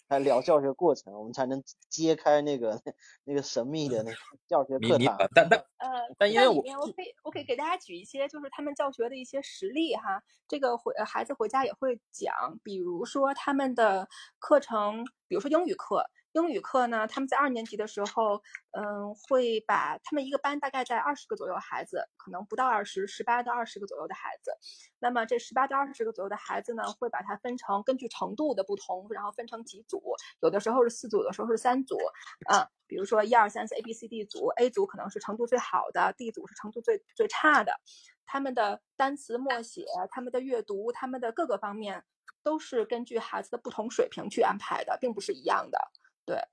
[0.07, 2.81] 来聊教学过程，我们才能揭开那个
[3.23, 4.17] 那个神秘的那个
[4.47, 5.17] 教学课堂。
[5.33, 12.33] 但但呃，但因为我我可以我可以给大家举一些就是他们教学的一些实例哈，这个回孩子回家也会讲，
[12.63, 14.07] 比如说他们的
[14.39, 16.05] 课程，比如说英语课。
[16.35, 24.51] 英语课呢，他们在二年级的时候，嗯，会把他们一个班大概在二十个左右孩子，可能不到二十，十八到二十个左右的孩子。
[24.99, 30.01] 那么这十八到二十个左右的孩子呢，会把它分成根据程度的不同，然后分成几组，
[30.41, 31.95] 有的时候是四组，有的时候是三组。
[32.51, 37.79] 嗯，比如说一二三四 A B C D 组，A 组可能是程度最好的，D 组是程度最最差的。
[38.25, 42.03] 他们的单词默写、他们的阅读、他们的各个方面，
[42.43, 45.79] 都是根据孩子的不同水平去安排的，并不是一样的。
[46.25, 46.43] 对，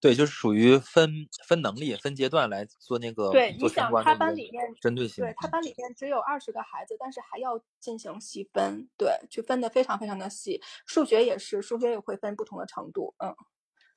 [0.00, 5.24] 对，就是属于分分能力、分阶段来做那个对，做相关的他班里面针对性。
[5.24, 10.62] 对他班里面只有二十个孩子，但是还要进行细分，对，去分的非常非常的细。
[10.86, 13.14] 数学也是，数学也会分不同的程度。
[13.18, 13.34] 嗯，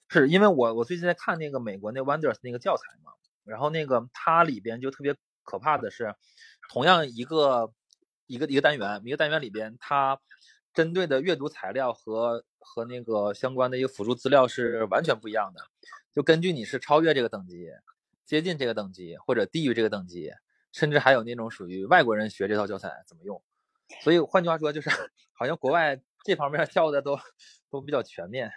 [0.10, 3.12] 是因为我我最近在看那个美国那 Wonders 那个教材嘛，
[3.43, 6.16] 然后那个它里边就特别可怕的是，
[6.72, 7.72] 同样一个
[8.26, 10.20] 一个一个单元，一个单元里边它。
[10.76, 15.62] 针对的阅读材料和和那个相关的一个辅助资料是完全不一样的，
[16.14, 17.70] 就根据你是超越这个等级、
[18.26, 20.32] 接近这个等级或者低于这个等级，
[20.74, 23.42] 甚至还有那种属于外国人学这套教材怎么用，
[24.04, 24.90] 所以换句话说，就是
[25.32, 27.18] 好像国外这方面教的都
[27.72, 28.52] 都比较全面，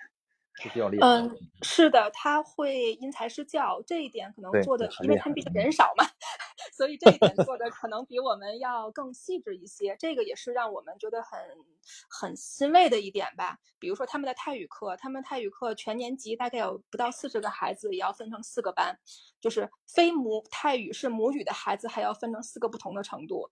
[0.63, 1.07] 是比较厉害。
[1.07, 6.05] 嗯，是的，他会因材施教，这一点可能做的因为他们毕竟人少嘛，
[6.77, 9.97] 所以这一点做的可能比我们要更细致一些。
[9.99, 11.39] 这个也是让我们觉得很
[12.09, 13.59] 很欣慰的一点吧。
[13.79, 18.99] 比如说他们的泰语课，他们泰语课全年级大概有不到四十个孩子，也要分成四个班，
[19.41, 23.51] 就是非母泰语是母语的孩子还要分成四个不同的程度。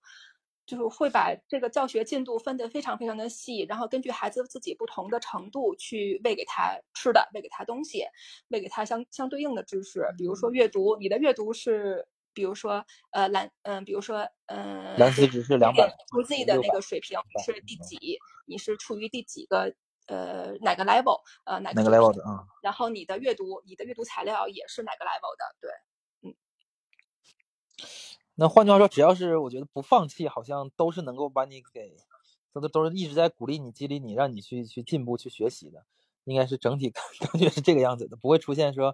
[0.67, 8.03] 就是会把这个教学进度分得非常非常的细，然后根据孩子自己不同的程度去喂给他吃的，喂给他东西，
[8.49, 10.05] 喂给他相相对应的知识。
[10.17, 18.19] 比如说阅读，你的阅读是，比如说呃蓝嗯，比如说嗯，蓝思只是两百，读 Z 的那个水平是第几？
[18.45, 19.73] 你是处于第几个
[20.07, 21.21] 呃哪个 level？
[21.45, 22.43] 呃哪个 level 的啊？
[22.61, 25.55] 然后你的阅读，你的阅读材料也是哪个 level 的？
[25.61, 25.71] 对。
[28.39, 31.97] 那换句话说，只要是我觉得不放弃，好像都是能够把你给，
[32.53, 35.85] 都都都是一直在鼓励你、激励你，让你去去进步、去学习的。
[36.25, 37.01] 应该是整体 感
[37.39, 38.93] 觉是这个样子的，不会出现说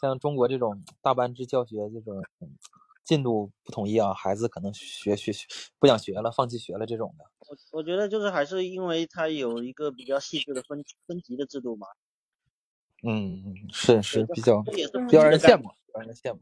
[0.00, 2.56] 像中国这种大班制教学这种嗯
[3.02, 5.46] 进度不统一啊，孩子可能学学学
[5.78, 7.24] 不想学了，放弃学了这种的。
[7.48, 11.86] 我我觉得就是还是因为它有一个比较细致的分分级的制度嘛，
[13.02, 16.40] 嗯嗯，是是比较比较让人羡慕，让人羡慕。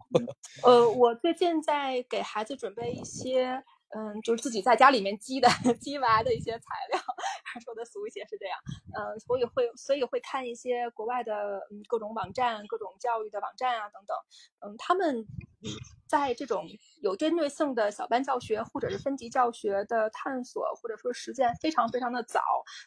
[0.65, 3.63] 呃，我最近在给孩子准备一些，
[3.95, 5.49] 嗯，就是自己在家里面积的
[5.81, 7.01] 积娃的一些材料，
[7.65, 8.59] 说的俗一些是这样，
[8.99, 11.35] 嗯，所以会所以会看一些国外的
[11.71, 14.17] 嗯各种网站、各种教育的网站啊等等，
[14.61, 15.27] 嗯，他们
[16.07, 16.67] 在这种
[17.01, 22.41] 有针对性的小班教学或者是分级教学的探索或者说实践非常非常的早，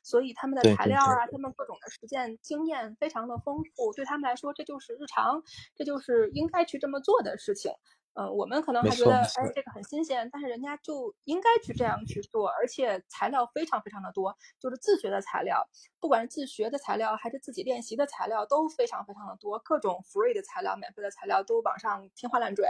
[0.04, 5.42] 所以他们的材料啊，他们各种的实践经验非常的丰富，对他们来说这就是日常，
[5.76, 7.72] 这就是应该去这么做的事情。
[8.16, 15.62] 嗯，我们可能还觉得，哎，这个很新鲜，但是人家就应该去这样去做，而且材料非常非常的多，就是自学的材料，
[16.00, 22.66] 不管是自学的材料还是自己练习的材料，都非常非常的多，各种 free 的材料、免费的材料都网上天花乱坠，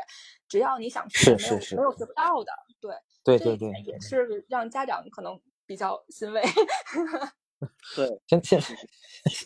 [0.48, 2.52] 只要你想学，没有是是是没有学不到的。
[2.82, 6.42] 对，对对对这一点，也是让家长可能比较欣慰。
[7.96, 8.60] 对，现现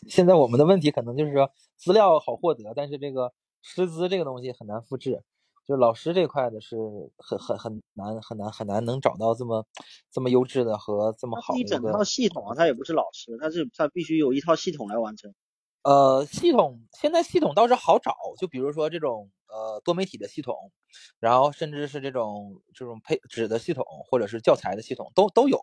[0.08, 5.22] 现在我们的问题可能就是说资料好获得，但是这个师资这个东西很难复制。
[5.70, 6.76] 就是老师这块的是
[7.20, 9.63] 很很很难很难很难能找到这么
[10.09, 15.32] 这么优质的和这么好的一一整套系统啊，他也不是老师，他是他必须有一套系统来完成。
[15.84, 20.72] 呃，系统现在系统倒是好找，就比如说这种呃多媒体的系统，
[21.20, 25.61] 然后甚至是这种这种配纸的系统，或者是教材的系统都都有，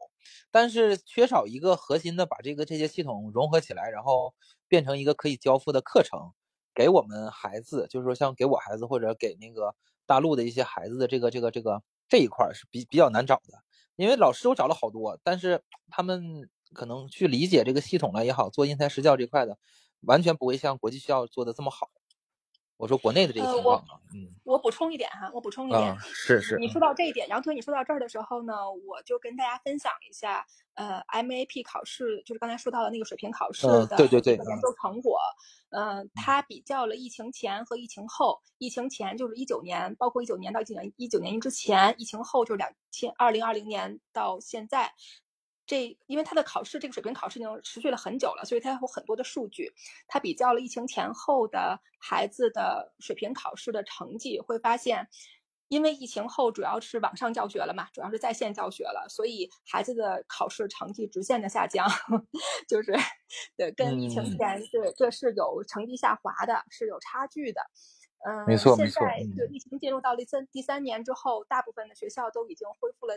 [0.52, 4.32] 但是缺少一个核心的把这个这些系统融合起来，然后
[4.68, 6.30] 变成一个可以交付的课程，
[6.72, 9.74] 给我们孩子，就是说像给我孩子或者给那个
[10.06, 13.62] 大陆的一些孩子的这个这个这个这一块儿是比比较难找的，
[13.96, 19.58] 因为老师我找了好多，但是他们可能去理解这个系统了也好，做因材施教这块的。
[20.02, 21.90] 完全不会像国际学校做的这么好。
[22.76, 28.52] 我说国内的这个情况啊，嗯我补充一点哈，我补充一点，啊，是是，你说到这一点，杨推，你说到这儿的时候呢，
[28.86, 35.18] 我就跟大家分享一下，呃，MAP 考试，就是刚才说到的那个水平考试嗯的对对对研究成果。
[35.70, 38.40] 嗯、它比较了疫情前和疫情后。
[38.58, 44.92] 疫情前就是一九年，包括一九年到一九年一九年之前；疫情后就是两千二零二零年到现在。
[45.66, 49.72] 这因为他的考试这个水平考试已经持续了很久了，所以他有很多的数据。
[50.06, 55.08] 他比较了疫情前后的孩子的水平考试的成绩，会发现，
[55.68, 61.84] 因为疫情后主要是网上教学了嘛，主要是在线教学了，所以孩子的考试成绩直线的下降，
[62.68, 62.92] 就是
[63.56, 67.60] 对跟疫情嗯前对这是有成绩下滑的，是有差距的。
[68.24, 73.14] 嗯，没错现在嗯对疫情进入到第三第三年之后，大部分的学校都已经恢复了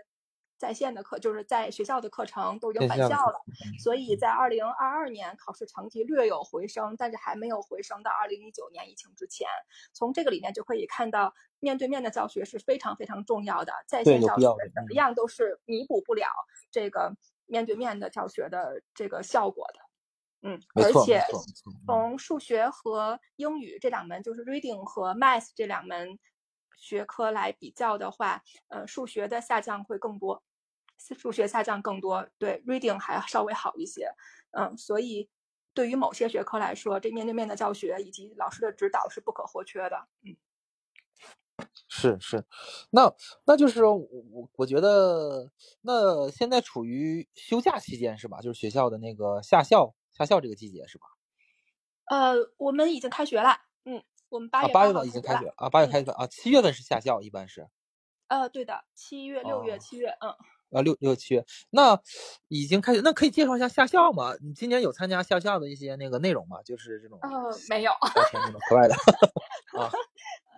[0.59, 3.41] 在线的课，就是在学校的课程都已经返校了。
[3.81, 9.47] 所以在二零二二年考试成绩略有回升，但是还没有回升到二零一九年疫情之前。
[9.93, 14.45] 从这个里面就可以看到，面对面的教学是非常非常重要的，在线教学
[14.75, 16.27] 怎么样都是弥补不了
[16.69, 19.79] 这个面对面的教学的这个效果的。
[20.41, 21.21] 嗯，而且
[21.85, 26.17] 从数学和英语这两门，就是 reading 和 math 这两门
[26.77, 30.41] 学科来比较的话，呃，数学的下降会更多，
[31.17, 34.11] 数学下降更多，对 reading 还稍微好一些，
[34.51, 35.29] 嗯，所以
[35.73, 40.07] 对于某些学科来说，这面对面的教学以及老师的指导是不可或缺的。
[40.23, 40.35] 嗯，
[41.87, 42.45] 是是，
[42.91, 43.13] 那
[43.45, 48.41] 那就是我我我觉得，那现在处于休假期间是吧？
[48.41, 51.05] 就是学校的那个夏校夏校这个季节是吧？
[52.05, 57.69] 呃，我们已经开学了，嗯，我们八啊，月八月份已经开学啊，八月嗯开学啊，七月份是夏校，一般是。
[58.27, 60.35] 呃，对的，七月、六月、哦七月，嗯，
[60.71, 61.99] 啊，六六七月，那
[62.47, 64.33] 已经开始，那可以介绍一下夏校吗？
[64.41, 66.61] 你今年有参加夏校的一些那个内容吗？
[66.63, 67.29] 就是这种呃，
[67.69, 67.91] 没有。
[67.91, 68.95] 聊天这种课外的
[69.79, 69.91] 啊。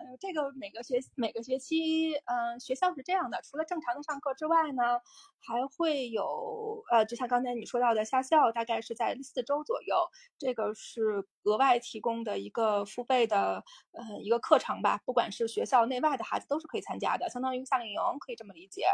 [0.02, 5.00] 呃，这个每个学每个学期，嗯、学校是这样的，除了正常的上课之外呢，
[5.38, 9.96] 还会有呃，就像刚才你说到的夏校，大概是在四周左右，
[10.38, 18.86] 这个是额外提供的一个付费的呃一个课程吧，不管是学校内外的孩子都是可以参加的，相当于夏令营，可以这么理解。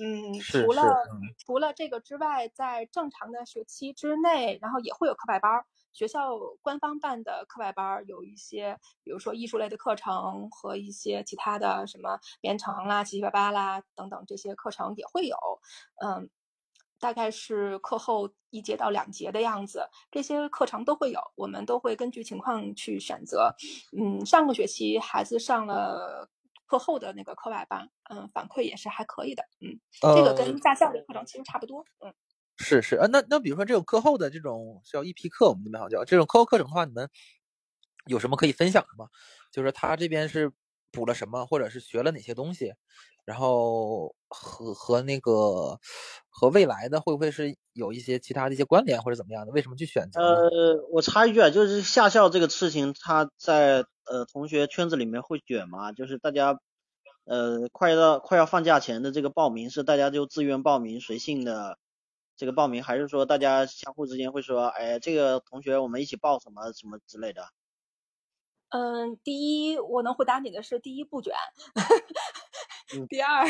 [0.00, 5.66] 嗯，除了嗯除了这个之外，在正常的学期之内，然后也会有课外班儿。
[5.92, 15.36] 学校官方办的课外班儿有一些，比如说艺术类的课程和一些其他的什么编程啦、七七八八啦等等这些课程也会有。
[16.02, 16.30] 嗯，
[16.98, 23.54] 大概是课后一节到两节的样子，这些课程都会有，我们都会根据情况去选择。
[23.98, 26.28] 嗯，上个学期孩子上了
[26.66, 29.42] 课后的那个课外班，嗯，反馈也是还可以的。
[29.60, 31.84] 嗯，这个呃跟驾校的课程其实差不多。
[32.04, 32.14] 嗯。
[32.60, 37.08] 是是，呃，那那比如说这种课后的这种叫一批课，我们这边好像叫这种课后课程的话，你们
[38.06, 39.08] 有什么可以分享的吗？
[39.50, 40.52] 就是他这边是
[40.92, 42.74] 补了什么，或者是学了哪些东西，
[43.24, 45.78] 然后和和那个
[46.28, 49.52] 和未来的会不会是有一些其他的一些关联或者怎么样的？
[49.52, 50.20] 为什么去选择？
[50.20, 55.92] 呃，我插一句啊，就是下校这个事情，它在呃同学圈子里面会卷吗？
[55.92, 56.58] 就是大家
[57.24, 61.78] 呃快到快要放假前的这个报名是大家就自愿报名随性的
[62.40, 67.46] 这个报名，还是说大家相互之间会说，哎，这个同学我们一起报什么什么之类的？
[68.70, 71.34] 嗯，第一，我能回答你的是，第一不卷，
[72.96, 73.44] 嗯第二，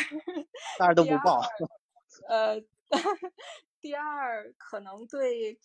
[0.76, 1.41] 大家都不报。
[2.28, 2.61] 呃，
[3.80, 5.57] 第二可能对，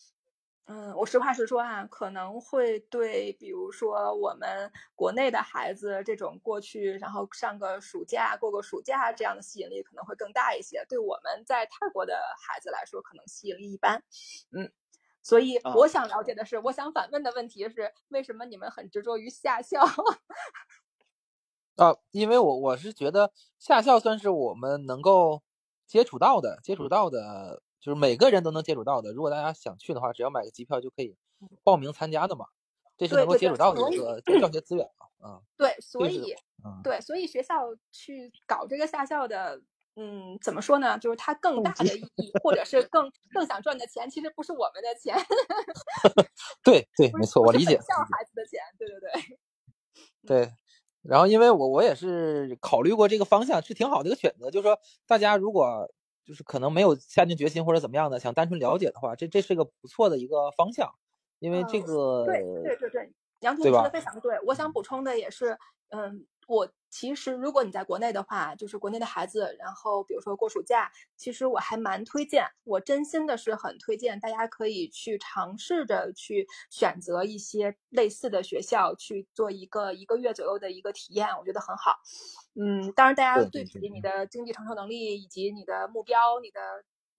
[0.67, 10.83] 嗯，我实话实说啊，可能会对，比如说我们国内的孩子这种过去，然后上个暑假、过个暑假这样的吸引力可能会更大一些。
[10.89, 14.03] 对我们在泰国的孩子来说，可能吸引力一般。
[14.51, 14.71] 嗯，
[15.21, 19.81] 所以啊我想了解的是，我想反问的问题是，为什么你们很执着于夏校？
[21.77, 25.43] 啊，因为我我是觉得夏校算是我们能够
[25.85, 29.13] 接触到的，接触到的，就是每个人都能接触到的。
[29.13, 31.15] 如果大家想去的话，只要买个机票就可以
[31.63, 32.47] 报名参加的嘛。
[32.97, 35.29] 这是能够接触到的一个教学资源嘛。
[35.29, 36.33] 啊，对，所以
[36.63, 39.61] 嗯，对，所以学校去搞这个夏校的，
[39.97, 40.97] 嗯，怎么说呢？
[40.97, 45.15] 就是它更大的意义，或者是更更想赚的钱，其实不是我们的钱，
[46.65, 47.75] 对对，没错，我理解。
[47.75, 48.59] 校孩子的钱。
[48.79, 49.37] 对对对，
[50.25, 50.53] 对，
[51.03, 54.49] 然后因为我我也是考虑过这个方向，是挺好的一个选择。
[54.49, 55.87] 就是说，大家如果
[56.25, 60.89] 就是可能没有下定决心或者怎么样的，想单纯了解的话，这这是一个不错的一个方向。
[61.39, 64.39] 因为这嗯个对对对对，杨同对学说的非常对。
[64.45, 65.57] 我想补充的也是，
[65.89, 81.95] 嗯，我其实如果你在国内的话，就是国内的孩子，然后比如说过暑假，其实我还蛮推荐，我真心的是很推荐大家可以去尝试着去选择一些类似的学校去做一个一个月左右的一个体验，我觉得很好。
[82.53, 86.61] 嗯，当然大家对比你的经济承受能力以及你的目标、你的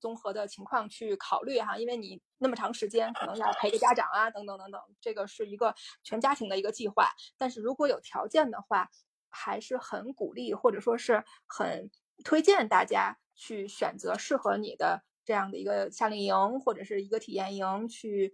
[0.00, 7.10] 综合的情况去考虑哈，因为你那么长时间可能要陪着家长啊，等等等等，这个是一个全家庭的一个计划。
[7.36, 8.88] 但是如果有条件的话，
[9.36, 11.90] 还是很鼓励或者说是很
[12.24, 18.32] 推荐大家去选择适合你的这样的一个夏令营或者是一个体验营去。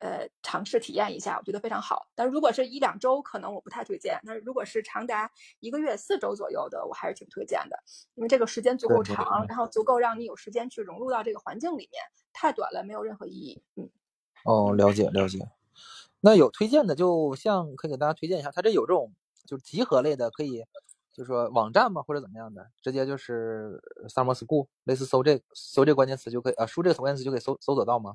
[0.00, 2.06] 呃，尝试体验一下，我觉得非常好。
[2.14, 4.16] 但如果是一两周，可能我不太推荐。
[4.22, 5.28] 那如果是长达
[5.58, 7.76] 一个月四周左右的，我还是挺推荐的，
[8.14, 12.00] 因为这个时间足够对对对长，然后足够让你有时间去融入到这个环境里面。
[12.32, 13.60] 太短了，没有任何意义。
[13.74, 13.90] 嗯，
[14.44, 15.40] 哦，了解了解。
[16.20, 19.12] 那有推荐的，就像可以给大家推荐一下，它这有这种
[19.48, 20.62] 就是集合类的，可以
[21.10, 23.80] 就是说网站嘛或者怎么样的，直接就是
[24.14, 28.14] summer school，类似搜这搜这关键词就可以啊，输这个关键词就可以搜搜索到吗？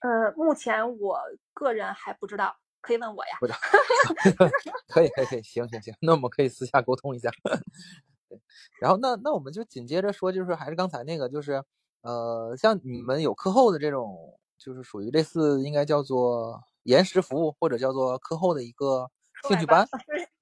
[0.00, 1.20] 呃，目前我
[1.52, 3.36] 个人还不知道，可以问我呀。
[3.38, 3.58] 不知道，
[4.88, 7.28] 可以可以可以，行行行，那我们可以私下沟通一下。
[8.30, 8.40] 对，
[8.80, 11.62] 然后那那我们就紧接着说，就是还是刚才那个，就是
[12.00, 19.10] 呃，像你们有课后的这种，就是属于类似应该叫做延时服务或者叫做课后的一个
[19.46, 19.86] 兴趣班。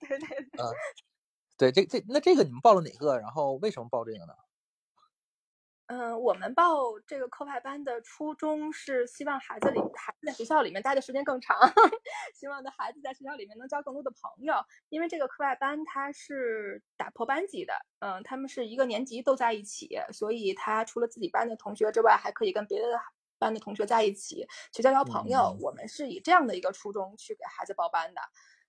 [0.09, 0.51] 对对对。
[0.57, 0.73] 呃，
[1.59, 3.19] 对，这这那这个你们报了哪个？
[3.19, 4.35] 然后为什么报这个呢？
[5.89, 11.57] 嗯，我们报这个课外班的初衷是希望孩子里孩子在学校里面待的时间更长，
[12.35, 14.55] 希望的孩子在学校里面能交更多的朋友。
[14.91, 22.87] 因为这个课外班它是打破班级的，嗯，他们是一个年级都在一起，所以他除了自己班的同学之外，还可以跟别的
[23.39, 25.57] 班的同学在一起去交交朋友。
[25.57, 28.21] 嗯我们是以这样的一个初衷去给孩子报班的。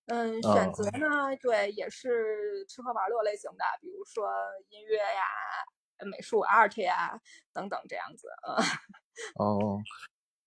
[0.09, 4.29] 嗯，选哦择呢，对，也是吃喝玩乐类型的，比如说
[4.69, 5.23] 音乐呀。
[6.09, 7.19] 美术 art 呀
[7.51, 8.55] 等等这样子，嗯。
[9.35, 9.85] 哦，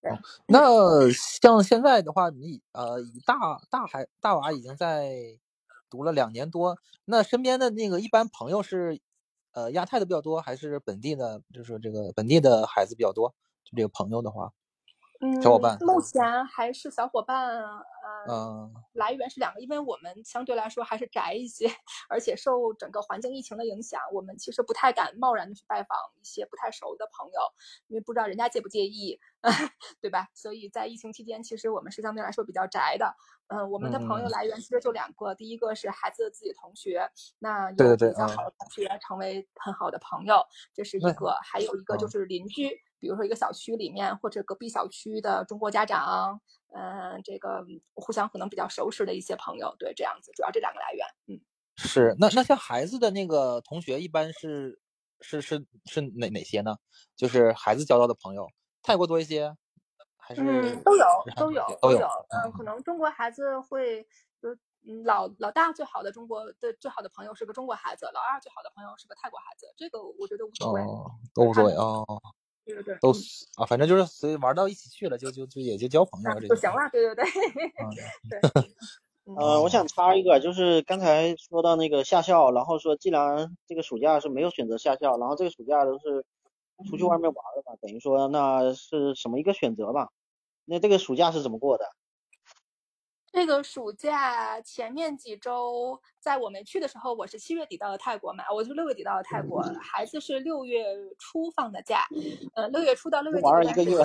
[0.08, 3.36] 哦，那像现在的话，你呃，以大
[3.70, 5.12] 大孩大娃已经在
[5.90, 9.00] 读了两年多，那身边的那个一般朋友是
[9.52, 13.34] 呃亚太的比较多，还是本地的，就是这个本地的孩子比较多？
[13.64, 14.52] 就这个朋友的话，
[15.20, 17.62] 嗯，小伙伴目前还是小伙伴，
[18.26, 21.66] 呃，嗯来源是两个，因为我们相对来说还是宅一些，
[22.08, 27.40] 而且受整个环境疫情的影响，我们其实不太敢贸然的去拜访一些不太熟的朋友，
[27.88, 29.18] 因为不知道人家介不介意，
[30.00, 30.28] 对吧？
[30.34, 33.14] 所以在疫情期间，其实我们是相对来说比较宅的。
[33.48, 40.42] 嗯，我们的朋友嗯来源其实就两个，第一个是孩子的自己同学，那有比较好嗯的同学成为很好的朋友，
[40.72, 51.40] 这是一个，还有一个就嗯是邻居，比如说一个小区里面或者隔壁小区的中国家长，嗯、这个互相可能比较熟识的一些朋友，对，这样子，主要这两个来源，嗯。
[51.74, 54.78] 是那那像孩子的那个同学，一般是
[55.20, 56.76] 是是是哪哪些呢？
[57.16, 58.46] 就是孩子交到的朋友，
[58.82, 59.52] 泰国多一些，
[60.16, 62.08] 还是嗯，都有，都有，都有有。
[62.28, 64.06] 嗯，可能中国孩子会，
[64.40, 64.54] 就
[64.86, 70.82] 嗯，老老大最好的中国的最好的朋友是个中国孩子，老二最好的朋友是个泰国孩子，这个我觉得无所谓。
[70.82, 72.04] 哦，都无所谓哦，
[72.64, 73.20] 对对对，都嗯
[73.56, 76.88] 啊，反正就是随玩到一起去了，就就就也就交朋友啊了，这就行了。
[76.90, 77.90] 对对对，嗯
[78.30, 78.40] 对。
[79.24, 86.24] 嗯呃，我想插一个，就是刚才说到那个下校，然后说既然这个暑假是没有选择下校，然后这个暑假都是
[86.90, 90.08] 出去外面玩了嘛，等于说那是什么一个选择吧？
[90.64, 91.84] 那这个暑假是怎么过的？
[93.32, 100.84] 这个暑假前面几周，在我没去的时候，我是七月底到的泰国嘛，我是六月底到的泰国，孩子是六月
[101.18, 102.06] 初放的假，
[102.54, 103.96] 呃，六月初到六月底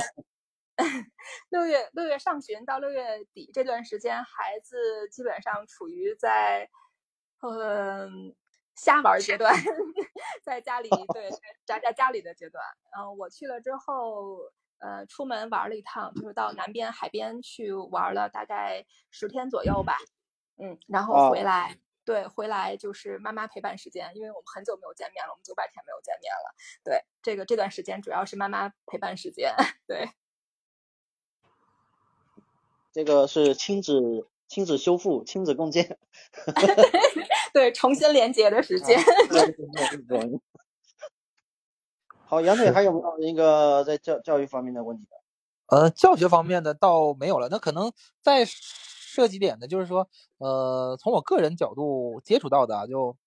[1.50, 6.70] 六月六月上旬到六月底这段时间，孩子基本上处于在，
[7.42, 8.08] 呃、
[8.76, 9.54] 瞎玩儿阶段，
[10.42, 11.30] 在家里对
[11.66, 12.64] 宅在家里的阶段。
[12.98, 14.38] 嗯、我去了之后，
[14.80, 19.98] 呃，出门玩了一趟，就是到南边海边去玩了大概十天左右吧。
[20.58, 26.56] 嗯，然后回哦来，对，回来就是妈妈陪伴时间，因为我们很久没有见面了，我们九百天没有见面了。
[26.84, 29.54] 对，这个这段时间主要是妈妈陪伴时间。
[29.88, 30.10] 对，
[32.92, 36.00] 这个是亲子亲子修复、亲子共建。
[37.54, 39.00] 对，重新连接的时间。
[40.08, 40.40] 对
[42.28, 45.16] 好，杨腿还有没有那个在教教育方面的问题的？
[45.68, 53.18] 呃，教学方面的倒没有了，那可能再涉及点的，就是说，呃，从我个人角度接触到的啊，就，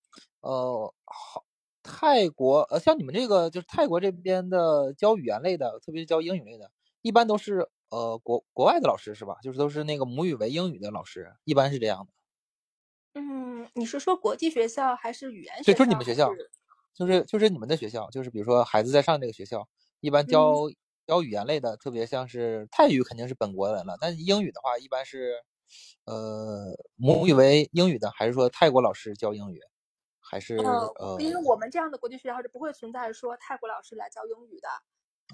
[0.40, 1.44] 呃，好，
[1.82, 6.70] 泰国，呃，像你们这个就是泰国这边的教语言类的，特别是教英语类的，
[7.02, 9.36] 一般都是呃国国外的老师是吧？
[9.42, 12.12] 就是都是那个母语为英语的老师，一般是这样的。
[13.14, 16.30] 嗯，你是说国际学校还是语言对，就是你们学校
[16.94, 19.68] 就是就是你们的学校，就是比如说孩子在上这个学校，
[20.00, 20.54] 一般教、
[21.06, 25.34] 教语言类的，特别像是泰语肯定是本国人了，但是英语的话，一般是
[26.04, 29.60] 呃母语为英语的，还是说泰国老师教英语，
[30.20, 34.68] 还是呃，呃因为我们这样的国际学校是不会存在说泰国老师来教英语的。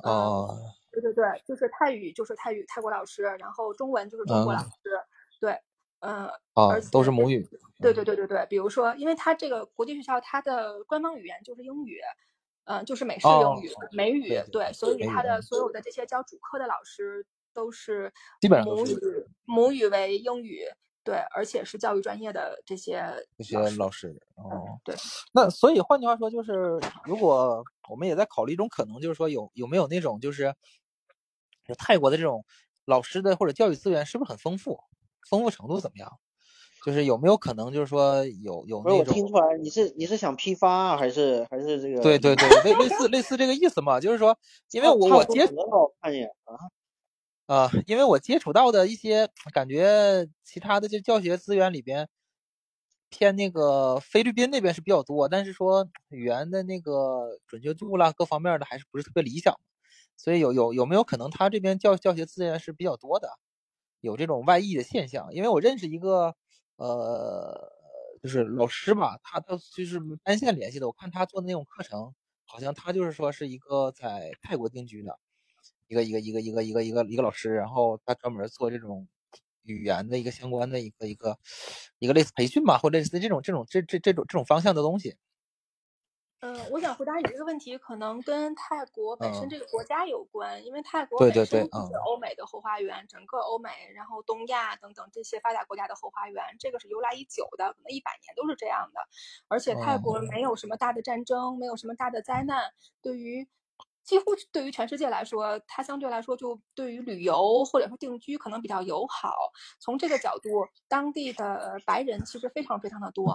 [0.03, 0.59] 嗯，哦
[0.93, 4.91] 对对对，就是泰语就是泰语泰国老师，然后中文就是中国老嗯师。
[5.41, 5.59] 对，
[6.01, 7.47] 而且都是母语，
[7.81, 12.01] 对对对对对，比如说，因为它这个国际学校，它的官方语言就是英语，
[12.65, 20.65] 嗯、就是美式哦英语、美语，对对所以它的嗯所有的这些教主课的老师都是基本上是母语母语为英语，
[21.05, 23.05] 对，而且是教育专业的这些
[23.39, 24.95] 这些老师，哦。，对，
[25.33, 30.55] 那所以换句话说，就是如果我们也在考虑一种可能，就是说有有没有那种就是，
[31.79, 32.45] 泰国的这种
[32.85, 34.81] 老师的或者教育资源是不是很丰富，
[35.29, 36.11] 丰富程度怎么样？
[36.85, 42.01] 就是有没有可能就是说有有那种我听出来你是你是想批发啊，还是还是这个？
[42.01, 43.99] 对对对类类似类似这个意思嘛？
[43.99, 44.39] 就是说，
[44.71, 46.55] 因为我我接差不多得了我看一眼啊。
[47.47, 52.09] 啊、因为我接触到的一些感觉，其他的就教学资源里边，
[53.09, 59.55] 偏那个菲律宾那边是比较多，但是说语言的那个准确度啦，各方面的还是不是特别理想，
[60.17, 63.29] 所以有有有没有可能他这边教教学资源是比较多的，
[64.07, 65.35] 有这种外溢的现象？
[65.35, 66.35] 因为我认识一个
[66.77, 67.71] 呃，
[68.23, 72.15] 就是老师吧，他他就是单线联系的，我看他做的那种课程，
[72.47, 75.19] 好像他就是说是一个在泰国定居的。
[75.89, 79.07] 一个一个一个一个一个一个一个老师，然后他专门做这种
[79.63, 81.39] 语言的一个相关的一个一个
[82.01, 85.15] 一个类似培训吧，或类似这种这种这这这种这种方向的东西。
[86.47, 89.49] 嗯，我想回答你这个问题，可能跟泰国本身嗯。
[89.49, 91.91] 这个国家有关，因为泰国本身就是嗯。
[92.07, 99.01] 欧美的后花园，整个欧美，然后东亚等等这些发达国家的后花园，这个是由来已久的，可能一百年都是这样的。
[99.49, 102.73] 而且泰国没有什么大的战争，没有什么大的灾难，
[103.03, 103.49] 对于
[104.07, 109.35] 几乎对于全世界来说，它相对来说就对于旅游或者说定居可能比较友好。
[109.81, 110.49] 从这个角度，
[110.89, 113.33] 当地的白人其实非常非常的多，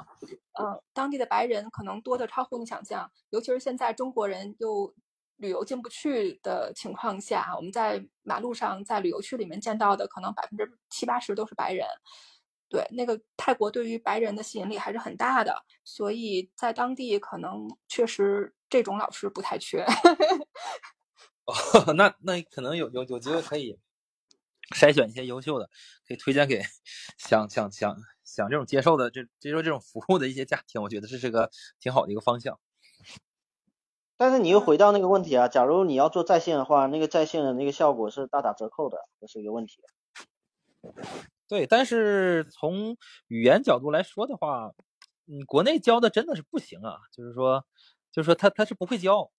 [0.54, 4.94] 呃，当地的白人可能多的超乎你想象，尤其是现在中国人又
[5.38, 11.86] 旅游进不去的情况下，我们在马路上在旅游区里面见到的，可能百分之七八十都是白人。
[12.72, 15.54] 对，那个泰国对于白人的吸引力还是很大的，
[15.84, 19.84] 所以在当地可能确实这种老师不太缺。
[21.44, 21.54] 哦，
[21.96, 23.78] 那那可能有有有机会可以
[24.74, 25.70] 筛选一些优秀的，
[26.08, 26.62] 可以推荐给
[27.18, 32.58] 想想想想这种接受的这接受这种服务的一些家庭，我觉得这是个挺好的一个方向。
[34.16, 39.84] 但是你又回到那个问题啊，假如你要做在线的话，那个在线的那个效果是大打折扣的，这是一个问题。
[41.52, 42.96] 对，但是从
[43.28, 44.72] 语言角度来说的话，
[45.28, 47.66] 嗯，国内教的真的是不行啊，就是说，
[48.10, 49.30] 就是说他他是不会教，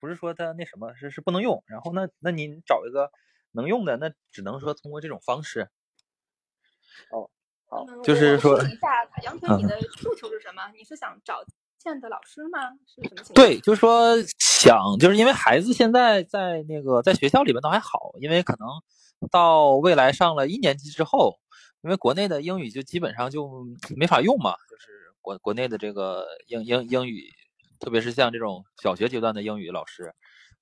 [0.00, 1.62] 不是说他那什么是是不能用。
[1.68, 3.12] 然后那那您找一个
[3.52, 5.70] 能用的，那只能说通过这种方式。
[7.12, 7.30] 哦，
[7.68, 10.72] 好，嗯就是说一下杨腿，你嗯的诉求是什么？
[10.76, 11.44] 你是想找
[11.78, 12.58] 见的老师吗？
[12.84, 13.34] 是什么情况？
[13.34, 18.68] 对，就是说想，就是因为孩子现在在那个在学校里面倒还好，因为可能
[19.30, 21.38] 到未来上了一年级之后，
[21.82, 23.66] 因为国内的英语就基本上就
[23.96, 27.32] 没法用嘛，就是国国内的这个英英英语，
[27.78, 30.14] 特别是像这种小学阶段的英语老师，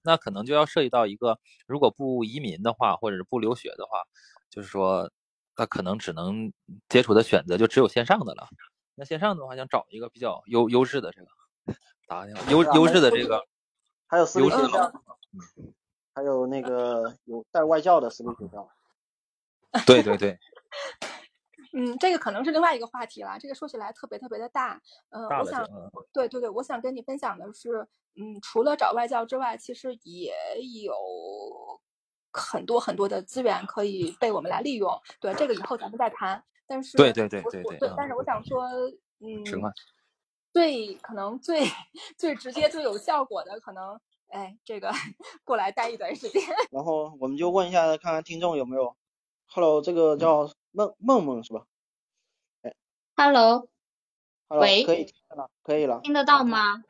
[0.03, 4.05] 那可能就要涉及到一个，如果不移民的话，或者是不留学的话，
[4.49, 5.11] 就是说
[5.57, 6.53] 那可能只能
[6.89, 8.49] 接触的选择就只有线上的了。
[8.95, 11.29] 那线上的话，想找一个比较优优质的这个
[12.07, 13.45] 打个电话，优优质的这个
[14.07, 14.93] 还有私立学校，
[16.15, 18.69] 还有那个有带外教的私立学校。
[19.87, 20.39] 对对对，
[21.75, 23.39] 嗯，这个可能是另外一个话题了。
[23.39, 24.81] 这个说起来特别特别的大。
[25.11, 25.67] 嗯、我想
[26.13, 30.35] 对对对，我想跟你分享的是，嗯，除了找外教之外，其实也
[30.83, 30.95] 有
[32.33, 34.91] 很多很多的资源可以被我们来利用。
[35.21, 36.43] 对，这个以后咱们再谈。
[36.67, 38.65] 但是对对对对，对但是我想说，
[39.21, 39.45] 嗯，
[40.53, 41.67] 最可能最
[42.17, 44.91] 最直接、最有效果的，可能，哎，这个
[45.45, 46.43] 过来待一段时间。
[46.71, 48.97] 然后我们就问一下，看看听众有没有。
[49.51, 51.65] Hello，这个叫梦梦梦是吧
[52.63, 52.73] 哎
[53.17, 53.69] Hello，？Hello，
[54.61, 56.85] 喂可以听得了，可以了，听得到吗？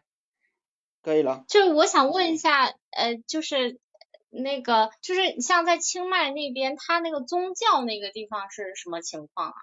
[1.01, 1.47] 可以了。
[1.49, 3.80] 就我想问一下，呃，就是
[4.28, 9.57] 那个，就是像在清迈那边，他那个宗教那个地方是什么情况啊？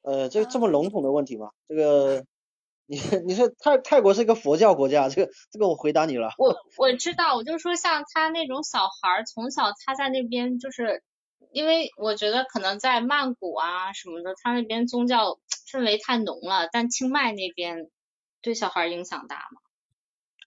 [0.00, 1.50] 呃，这个这么笼统的问题吗？
[1.68, 2.24] 这个，
[2.86, 6.30] 你你是泰泰国是一个佛教国家，这个这个我回答你了。
[6.38, 11.02] 我我知道，我就说像他那种小孩儿，从小他在那边，就是
[11.50, 15.38] 因为我觉得可能在曼谷啊什么的，他那边宗教
[15.70, 17.90] 氛围太浓了，但清迈那边
[18.42, 19.60] 对小孩儿影响大吗？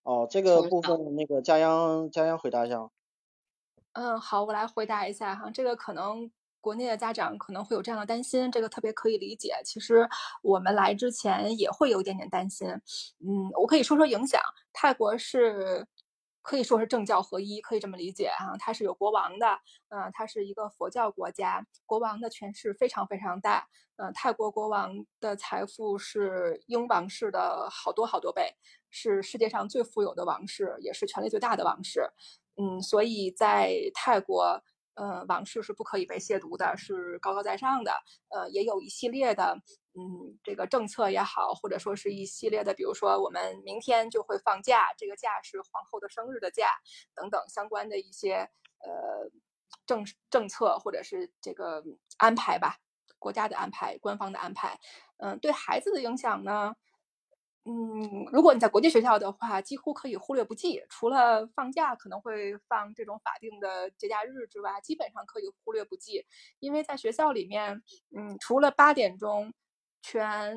[0.03, 2.89] 哦，这个部分那个佳央佳央回答一下。
[3.93, 9.53] 嗯，好，我来回答一下哈，这个可能国内的家长可能会有这样的担心，这个特别可以理解。
[9.65, 10.07] 其实
[10.41, 12.67] 我们来之前也会有一点点担心。
[13.19, 14.41] 嗯，我可以说说影响。
[14.71, 15.85] 泰国是
[16.41, 23.67] 可以说是政教合一，可以这么理解哈，它是有国王的，嗯、它是一个佛教国家，国王的权势非常非常大。
[23.97, 28.55] 嗯、泰国国王的财富是英王室的好多好多倍，
[28.89, 32.09] 是世界上最富有的王室，也是权力最大的王室。
[32.55, 34.61] 嗯，所以在泰国，
[35.01, 37.91] 呃，王室是不可以被亵渎的，是高高在上的。
[38.29, 39.59] 呃，也有一系列的，
[39.95, 46.67] 嗯，这个政策也好，或者说是一系列的，比如说我们明天就会放假，这个假是皇后的生日的假，
[47.15, 48.47] 等等相关的一些
[48.77, 49.27] 呃
[49.87, 51.83] 政政策或者是这个
[52.19, 52.77] 安排吧，
[53.17, 54.79] 国家的安排，官方的安排。
[55.17, 56.75] 嗯、对孩子的影响呢？
[57.63, 60.83] 嗯，如果你在国际学校的话，几乎可以忽略不计。
[60.89, 66.25] 除了放假可能会放这种法定的节假日之外，基本上可以忽略不计。
[66.59, 67.83] 因为在学校里面，
[68.15, 69.53] 嗯，除了八点钟
[70.01, 70.55] 全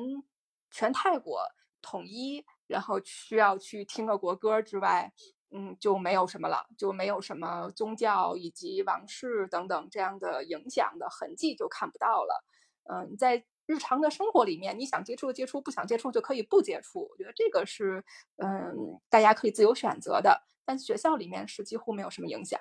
[0.71, 1.41] 全泰国
[1.79, 5.13] 统一，然后需要去听个国歌之外，
[5.51, 12.43] 嗯，就没有什么了，就没有什么宗教以及王室等等这样的影响的痕迹就看不到了。
[12.85, 17.07] 嗯，在日常的生活里面，你想接触就接触，不想接触就可以不接触。
[17.09, 18.03] 我觉得这个是，
[18.37, 20.43] 嗯，大家可以自由选择的。
[20.65, 22.59] 但学校里面是几乎没有什么影响。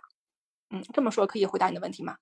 [0.70, 2.16] 嗯，这么说可以回答你的问题吗？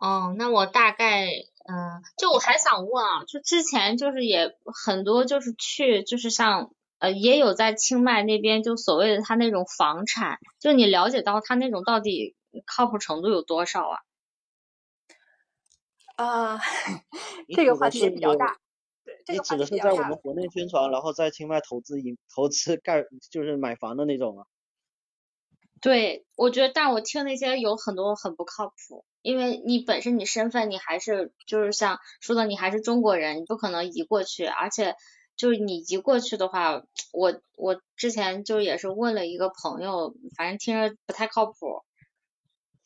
[0.00, 4.56] 哦，那我大概，嗯，就我还想问啊，就之前就是也
[4.86, 13.98] 很多就是去，就是像呃，也有在清迈那边，就所谓的他那种房产，就你了解到他那种到底靠谱程度有多少啊？
[16.18, 16.58] 啊，
[17.54, 18.58] 这个话题也比较大。
[19.04, 24.44] 对，这你指的是在我们国内宣传，然后在清迈投资引投资盖就是买房的那种啊？
[25.80, 34.96] 对，我觉得，但我听那些有很多很不靠谱，因为你本身你身份你还是就是像说的，你还是中国人，你不可能移过去，而且
[35.36, 36.82] 就是你移过去的话，
[37.12, 41.84] 我我之前就也是问了一个朋友，反正听着不太靠谱。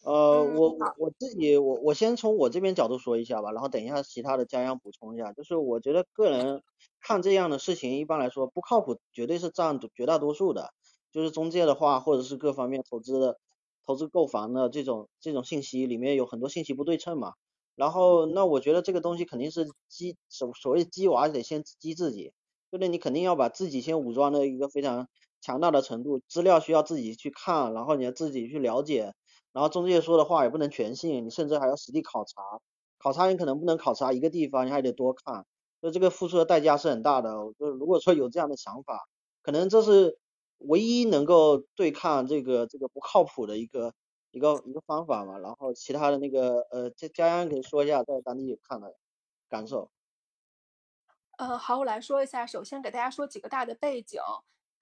[0.02, 5.32] 呃，嗯我我我自己我我先从我这边角度说一下吧，然后等一下其他的家央补充一下。
[5.32, 6.62] 就是我觉得个人
[7.00, 10.70] 看这样的事情，一般来说不靠谱，绝对是占绝大多数的。
[11.12, 13.38] 就是中介的话，或者是各方面投资的、
[13.86, 17.34] 投资购房的这种这种信息里面有很多信息不对称嘛。
[17.76, 22.32] 然后那我觉得这个东西肯定是鸡所所谓鸡娃得先鸡自己，
[22.72, 25.06] 就是你肯定要把自己先武装到一个非常
[25.40, 29.14] 强大的程度，资料需要自己去看，然后你要自己去了解。
[29.52, 32.42] 然后中介说的话也不能全信，你甚至还要实地考察，
[32.98, 35.44] 考察你可能不能考察一个地方，你还得多看，
[35.80, 37.30] 所以这个付出的代价是很大的。
[37.58, 39.00] 就是如果说有这样的想法，
[39.42, 40.18] 可能这是
[40.58, 43.92] 唯一能够对抗这个这个不靠谱的一个
[44.30, 45.38] 一个一个方法嘛。
[45.38, 48.94] 然后其他的那个呃，佳佳央可以说一下在当地看的
[49.48, 49.90] 感受。
[51.38, 52.46] 呃，好，我来说一下。
[52.46, 54.20] 首先给大家说几个大的背景。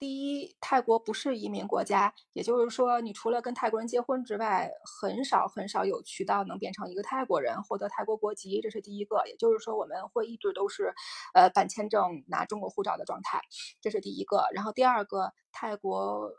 [0.01, 0.09] 第
[0.41, 9.23] 一，泰国不是移民国家，也就是说，你除了跟泰国人结婚之外，很少很少有渠道能变成一个泰国人，获得泰国国籍，这是第一个。
[9.27, 10.91] 也就是说，我们会一直都是，
[11.35, 13.41] 呃，办签证拿中国护照的状态，
[13.79, 14.47] 这是第一个。
[14.55, 16.31] 然后第二个，泰国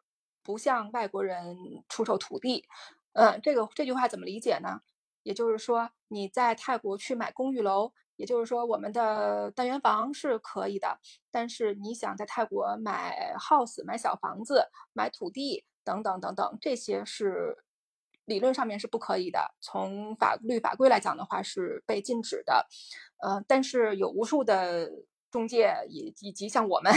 [0.42, 1.56] 不向外国人
[1.88, 2.64] 出售土地，
[3.12, 4.80] 嗯，这个这句话怎么理解呢？
[5.22, 7.92] 也就是说，你在泰国去买公寓楼。
[8.22, 10.96] 也就是说，我们的单元房是可以的，
[11.28, 17.64] 但是你想在泰国买 house、买小房子、买土地等等等等，这些是
[18.24, 19.56] 理论上面是不可以的。
[19.60, 22.64] 从法律法规来讲的话，是被禁止的。
[23.18, 24.88] 呃，但是有无数的
[25.28, 26.92] 中介以以及像我们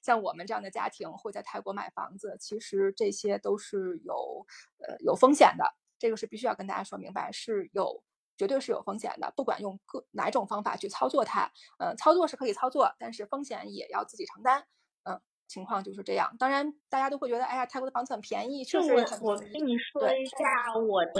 [0.00, 4.46] 像我们这样的家庭会在泰国买房子，其实这些都是有
[4.86, 5.64] 呃有风险的。
[5.98, 8.00] 这个是必须要跟大家说明白，是有。
[8.38, 14.64] 绝对是有风险的，不管用各哪种方法去操作它，呃，操作是可以操作，但是风险也要自己承担，
[15.02, 16.36] 嗯，情况就是这样。
[16.38, 20.38] 当然，大家都会觉得，哎呀，泰国的房子很便宜，确实我很我跟你说一下
[20.78, 21.12] 我的，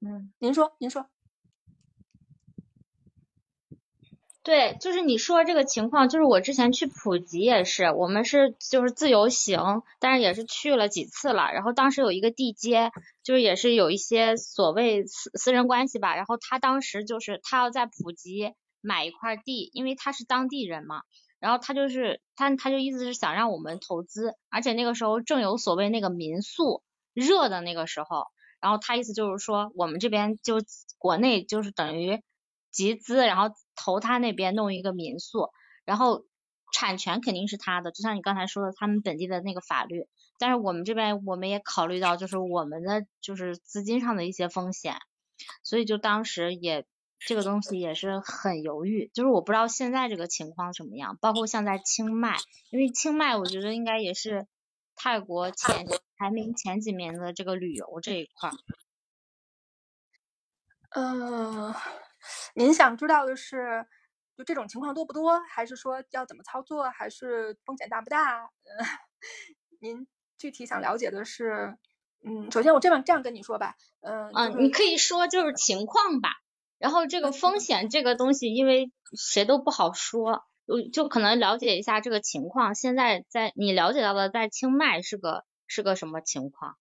[0.00, 1.08] 嗯，您说，您说。
[4.46, 11.50] 对，就是你说这个情况，就是我之前去普吉也是，我们是就是自由行，但是也是去了几次了。
[11.52, 12.92] 然后当时有一个地接，
[13.24, 16.14] 就是也是有一些所谓私私人关系吧。
[16.14, 21.02] 然后他当时就是他要在普吉买一块地，因为他是当地人嘛。
[21.40, 28.26] 然后他就是他他就意思是想让我们投资，而且那个时候正有所谓那个民宿热的那个时候。
[28.60, 30.58] 然后他意思就是说，我们这边就
[30.98, 32.22] 国内就是等于。
[32.72, 35.50] 集资，然后投他那边弄一个民宿，
[35.84, 36.24] 然后
[36.72, 40.08] 产权肯定是他的，就像你刚才说的，他们本地的那个法律。
[40.38, 44.96] 但是我们这边我们也考虑到，就是我们的就是资金上的一些风险，
[45.62, 46.84] 所以就当时也
[47.18, 49.10] 这个东西也是很犹豫。
[49.14, 52.36] 就是我不知道现在这个情况怎么样，包括像在清迈，
[52.70, 54.46] 因为清迈我觉得应该也是
[54.94, 55.86] 泰国前
[56.18, 58.50] 排名前几名的这个旅游这一块。
[60.90, 61.72] 嗯。
[62.54, 63.86] 您想知道的是，
[64.36, 68.44] 就这种情况多不多，还是说要怎么操作，还是风险大不大？
[68.44, 68.78] 嗯，
[69.80, 70.06] 您
[70.38, 71.76] 具体想了解的是，
[72.24, 76.30] 嗯，首先我这样这样跟你说吧，嗯，嗯，你可以说就是情况吧，
[76.78, 80.44] 然后这个风险这个东西，因为谁都不好说，
[80.92, 82.74] 就可能了解一下这个情况。
[82.74, 86.76] 现在在你了解到的，在清迈是个是个什么情况？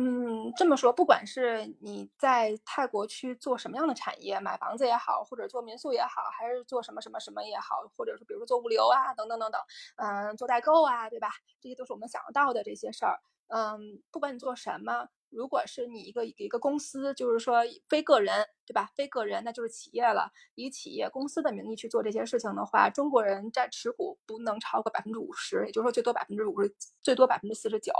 [0.00, 9.60] 嗯，这么说，不管是你在泰国去做什么样的产业，买房子也好，或者做民宿也好，还是做什么什么什么也好，或者是比如说做物流啊，等等等等，
[9.96, 11.30] 嗯，做代购啊，对吧？
[11.60, 13.18] 这些都是我们想得到的这些事儿。
[13.48, 18.90] 嗯，不管你做什么，如果是你一个一个公司，就是说非个人，对吧？
[18.94, 26.72] 非个人那就是企业了，以企业公司的名义去做这些事情的话，中国人占持股不能超过百分之五十，也就是说最多百分之五十，
[27.02, 27.92] 最多百分之四十九。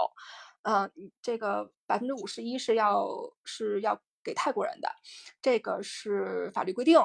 [0.62, 0.90] 嗯，
[1.22, 3.06] 这个百分之五十一是要
[3.44, 4.90] 是要给泰国人的，
[5.40, 6.98] 这个是法律规定。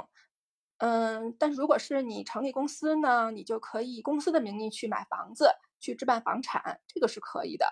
[0.79, 5.49] 嗯，但是如果是你成立公司呢，你就可以以公司的名义去买房子，
[5.79, 7.65] 去置办房产，这个是可以的。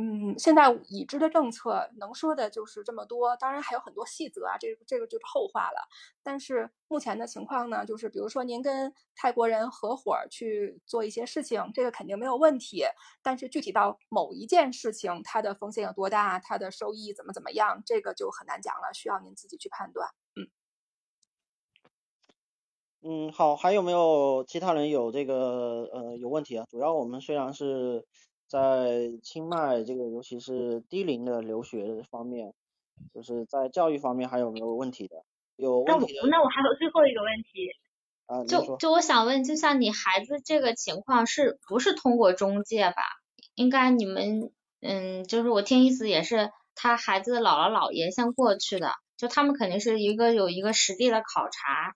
[0.00, 5.88] 嗯，现在已知的政策能说的就是这么多，当然还有很多细则啊，这这个就是后话了。
[6.22, 12.84] 但是目前的情况呢，就是比如说您跟泰国人合伙去做一些事情，这个肯定没有问题。
[13.24, 20.08] 但是具体到某一件事情，它的风险有多大，它的收益怎么怎么样，这个就很难讲了，需要您自己去判断。
[20.36, 20.46] 嗯。
[23.02, 26.64] 嗯，好，还有没有其他人有这个呃有问题啊？
[26.70, 28.06] 主要我们虽然是。
[28.48, 32.54] 在清迈这个，尤其是低龄的留学方面，
[33.14, 35.22] 就是在教育方面还有没有问题的？
[35.56, 36.20] 有问题的。
[36.22, 37.70] 那我那我还有最后一个问题。
[38.26, 43.02] 啊，就就我想问，就像你孩子这个情况，是不是通过中介吧？
[43.54, 44.50] 应该你们，
[44.82, 51.94] 嗯，就是我听意思也是，他孩子的姥姥姥爷先过去的，就他们肯定是一个有一个实地的考察。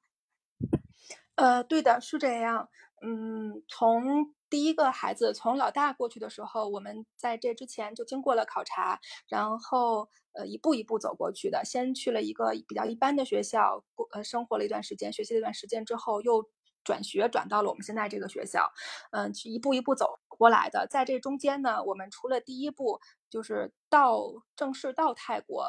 [1.34, 2.70] 呃，对的，是这样。
[3.02, 4.32] 嗯，从。
[4.52, 11.64] 第一个孩子从老大过去的时候，我们在这之前就经过了考察，然后呃一步一步走过去的。
[11.64, 16.44] 先去了一个比较一般的学校，过呃生活了一段时间，学习了一段时间之后，又
[16.84, 18.70] 转学转到了我们现在这个学校，
[19.12, 20.86] 嗯，去一步一步走过来的。
[20.86, 23.00] 在这中间呢，我们除了第一步
[23.30, 24.20] 就是到
[24.54, 25.64] 正式到泰国。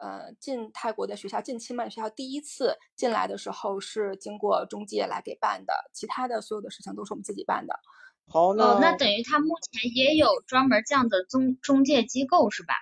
[0.00, 7.78] 呃，进泰国的学校，进清迈学校，第一次进来的时候是经过中介来给办的，其他的所有的事情都是我们自己办的。
[8.26, 12.74] 好，那那等于他目前也有专门这样的中中介机构是吧？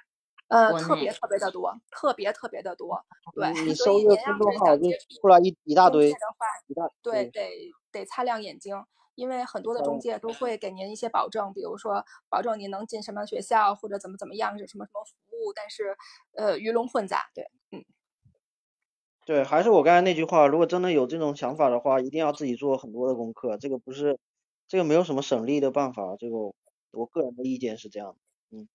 [0.48, 3.04] 呃，特别特别的多，特别特别的多。
[3.34, 4.84] 对，你搜一个公众号就
[5.20, 6.10] 出来一一大堆。
[6.10, 8.84] 的话，一大对，得得擦亮眼睛。
[9.16, 15.96] 因为很多的中介都会给您一些保证，比如说保证您能进什么学校或者怎么怎么样是什么什么服务，但是
[16.36, 17.84] 呃鱼龙混杂，对，嗯，
[19.24, 24.18] 对，还是我刚才那句话，如果真的有这种想法的话，一定要自己做很多的功课，这个不是
[24.66, 26.36] 这个没有什么省力的办法，这个
[26.92, 28.68] 我个人的意见是这样的，嗯，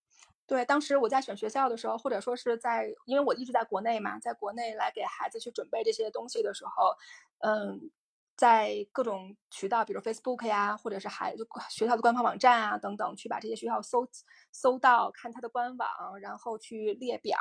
[0.48, 6.96] 对，当时我在选学校的时候，或者说是在因为我一直在国内嘛，在国内来给孩子去准备这些东西的时候，
[7.40, 7.92] 嗯。
[8.36, 14.08] 在各种渠道，比如 Facebook 呀，或者是孩子学校的官方网站啊等等，去把这些学校搜
[14.52, 17.38] 搜到，看它的官网，然后去列表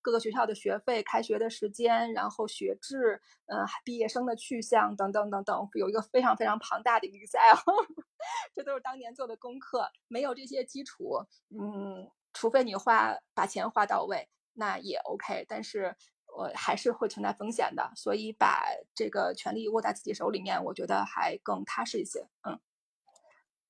[0.00, 7.58] 各个学校的学费、开学的时间，然后学制，嗯，毕业生的去向等等等等，有一个非常非常庞大的 Excel，
[8.54, 9.88] 这都是当年做的功课。
[10.06, 15.96] 没有这些基础，嗯，除非你花把钱花到位，那也 OK，但是。
[16.36, 22.28] 我还是会存在风险的，所以把这个权利握在自己手里面，我觉得还更踏实一些。
[22.42, 22.58] 嗯，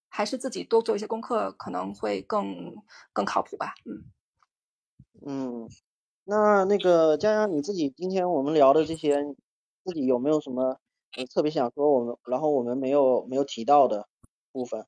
[0.09, 2.75] 还是自己多做一些功课，可能会更
[3.13, 3.75] 更靠谱吧。
[3.85, 4.05] 嗯
[5.27, 5.69] 嗯，
[6.25, 9.17] 那那个江阳，你自己今天我们聊的这些，
[9.85, 10.79] 自己有没有什么
[11.35, 14.09] 特别想说我们，然后我们没有没有提到的
[14.53, 14.87] 部分，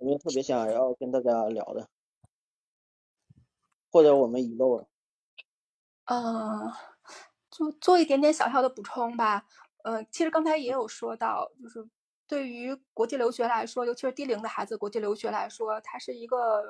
[0.00, 1.88] 有没有特别想要跟大家聊的，
[3.90, 4.88] 或者我们遗漏了？
[6.06, 6.91] 嗯。
[7.52, 9.44] 做做一点点小小的补充吧，
[9.84, 11.86] 嗯，其实刚才也有说到，就是
[12.26, 16.64] 对于国际留学来说，尤其是低龄的孩子，国际留学来说，它是一个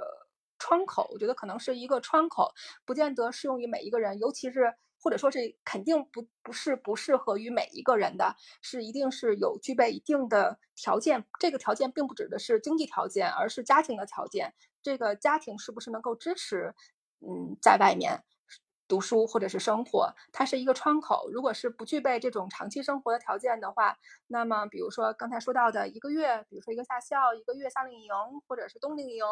[0.59, 2.53] 窗口，我觉得可能是一个窗口，
[2.85, 14.53] 不见得适用于每一个人，尤其是或者说是肯定不不是不适合于每一个人的，是一定是有具备一定的条件，这个条件并不指的是经济条件，而是家庭的条件，
[14.83, 16.75] 这个家庭是不是能够支持，
[17.21, 18.25] 嗯，在外面。
[18.93, 21.31] 读书或者是生活，它是一个窗口。
[21.33, 23.97] 如果是不具备这种长期生活的条件的话，
[24.27, 28.13] 那么比如说刚才说到的一个月，比如说一个夏校、一个月夏令营
[28.47, 29.25] 或者是冬令营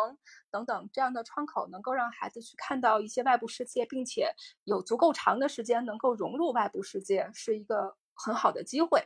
[0.51, 4.33] 等等这样的窗口，能够让孩子去看到一些外部世界，并且
[4.65, 9.05] 有足够长的时间能够融入外部世界，是一个很好的机会。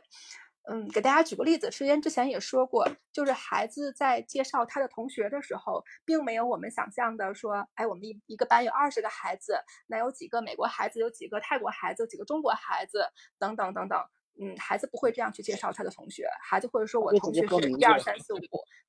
[0.67, 13.05] 嗯，给大家举个例子，时间之前也说过，就是孩子在介绍他的同学的时候，并没有我们想象的说，哎，我们一一个班有二十个孩子，那有几个美国孩子，有几个泰国孩子，有几个中国孩子，
[13.37, 13.99] 等等等等。
[14.37, 18.39] 嗯，孩子不会这样去介绍他的同学，孩子会说我同学是一二三四五，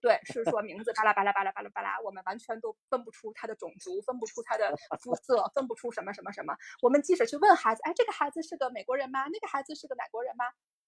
[0.01, 6.57] 对，是说名字巴拉巴拉巴拉巴拉巴拉，我们完全都分不出他的种族，分不出他的肤 色，分不出什么什么什么。
[6.83, 9.27] 我们即使去问孩子，哎，这个孩子是个美国人吗？
[9.33, 10.47] 那个孩子是个哪国人吗？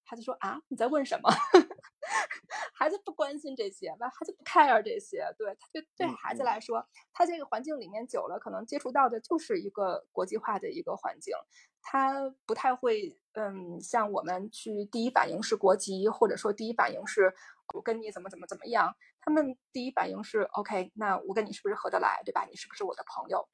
[0.08, 1.28] 孩子说啊，你在问什么？
[2.72, 5.22] 孩子不关心这些，那孩子不 care 这些。
[5.36, 6.82] 对他对对孩子来说，
[7.12, 11.34] 他这个环境里面久了，可能接触到的就是一个国际化的一个环境，
[11.82, 17.34] 他不太会嗯，像我们去第一反应是国籍，或者说第一反应是
[17.74, 18.96] 我跟你怎么怎么怎么样。
[19.20, 22.46] 他们第一反应是 OK，那我跟你是不是合得来，对吧？
[22.48, 23.46] 你是不是我的朋友？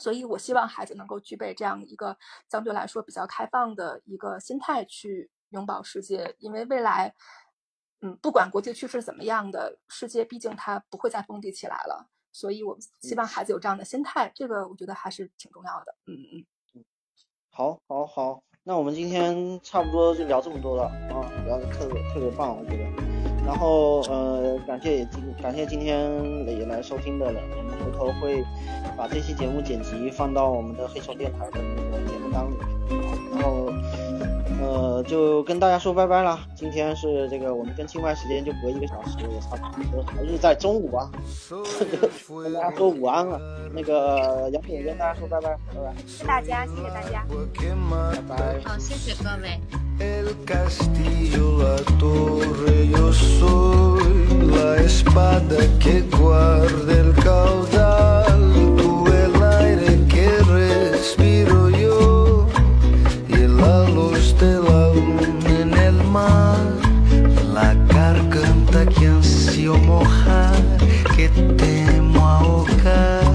[0.00, 2.16] 所以我希望孩子能够具备这样一个
[2.50, 5.30] 相对来说比较开放的一个心态去。
[5.50, 7.14] 拥抱世界，因为未来，
[8.00, 12.08] 嗯，不管国际趋势怎么样的，世界毕竟它不会再封闭起来了。
[12.30, 15.94] 所以我们希望孩子有这样的心态，这个我觉得还是挺重要的。
[16.06, 16.84] 嗯嗯嗯，
[17.50, 22.84] 好，好，好，那我们今天差不多就聊这么多了啊，聊的特别特别棒，我觉得。
[23.44, 26.12] 然后呃，感谢今感谢今天
[26.46, 28.44] 也来收听的人，我们回头会
[28.96, 32.56] 把这期节目剪辑放到我们的黑熊电台的那个节目单里，
[33.32, 33.72] 然后。
[34.68, 36.38] 呃，就跟大家说拜拜了。
[36.54, 41.10] 今天是这个，我们跟清迈时间就隔一个小时，也差不多，还是在中午啊。
[42.42, 43.40] 跟大家说午安了。
[43.72, 45.94] 那个杨品跟大家说拜拜，拜拜。
[46.26, 47.24] 大家，谢谢大家，
[47.90, 48.60] 拜拜。
[48.64, 49.58] 好、谢谢各位。
[50.00, 53.98] El castilloa torre, yo soy
[54.54, 56.68] l'espa da que caudal,
[58.76, 61.57] tú el que respiro.
[63.60, 66.58] la luz de la luna en el mar,
[67.54, 70.54] la garganta que ansio mojar,
[71.16, 73.27] que temo ahogar.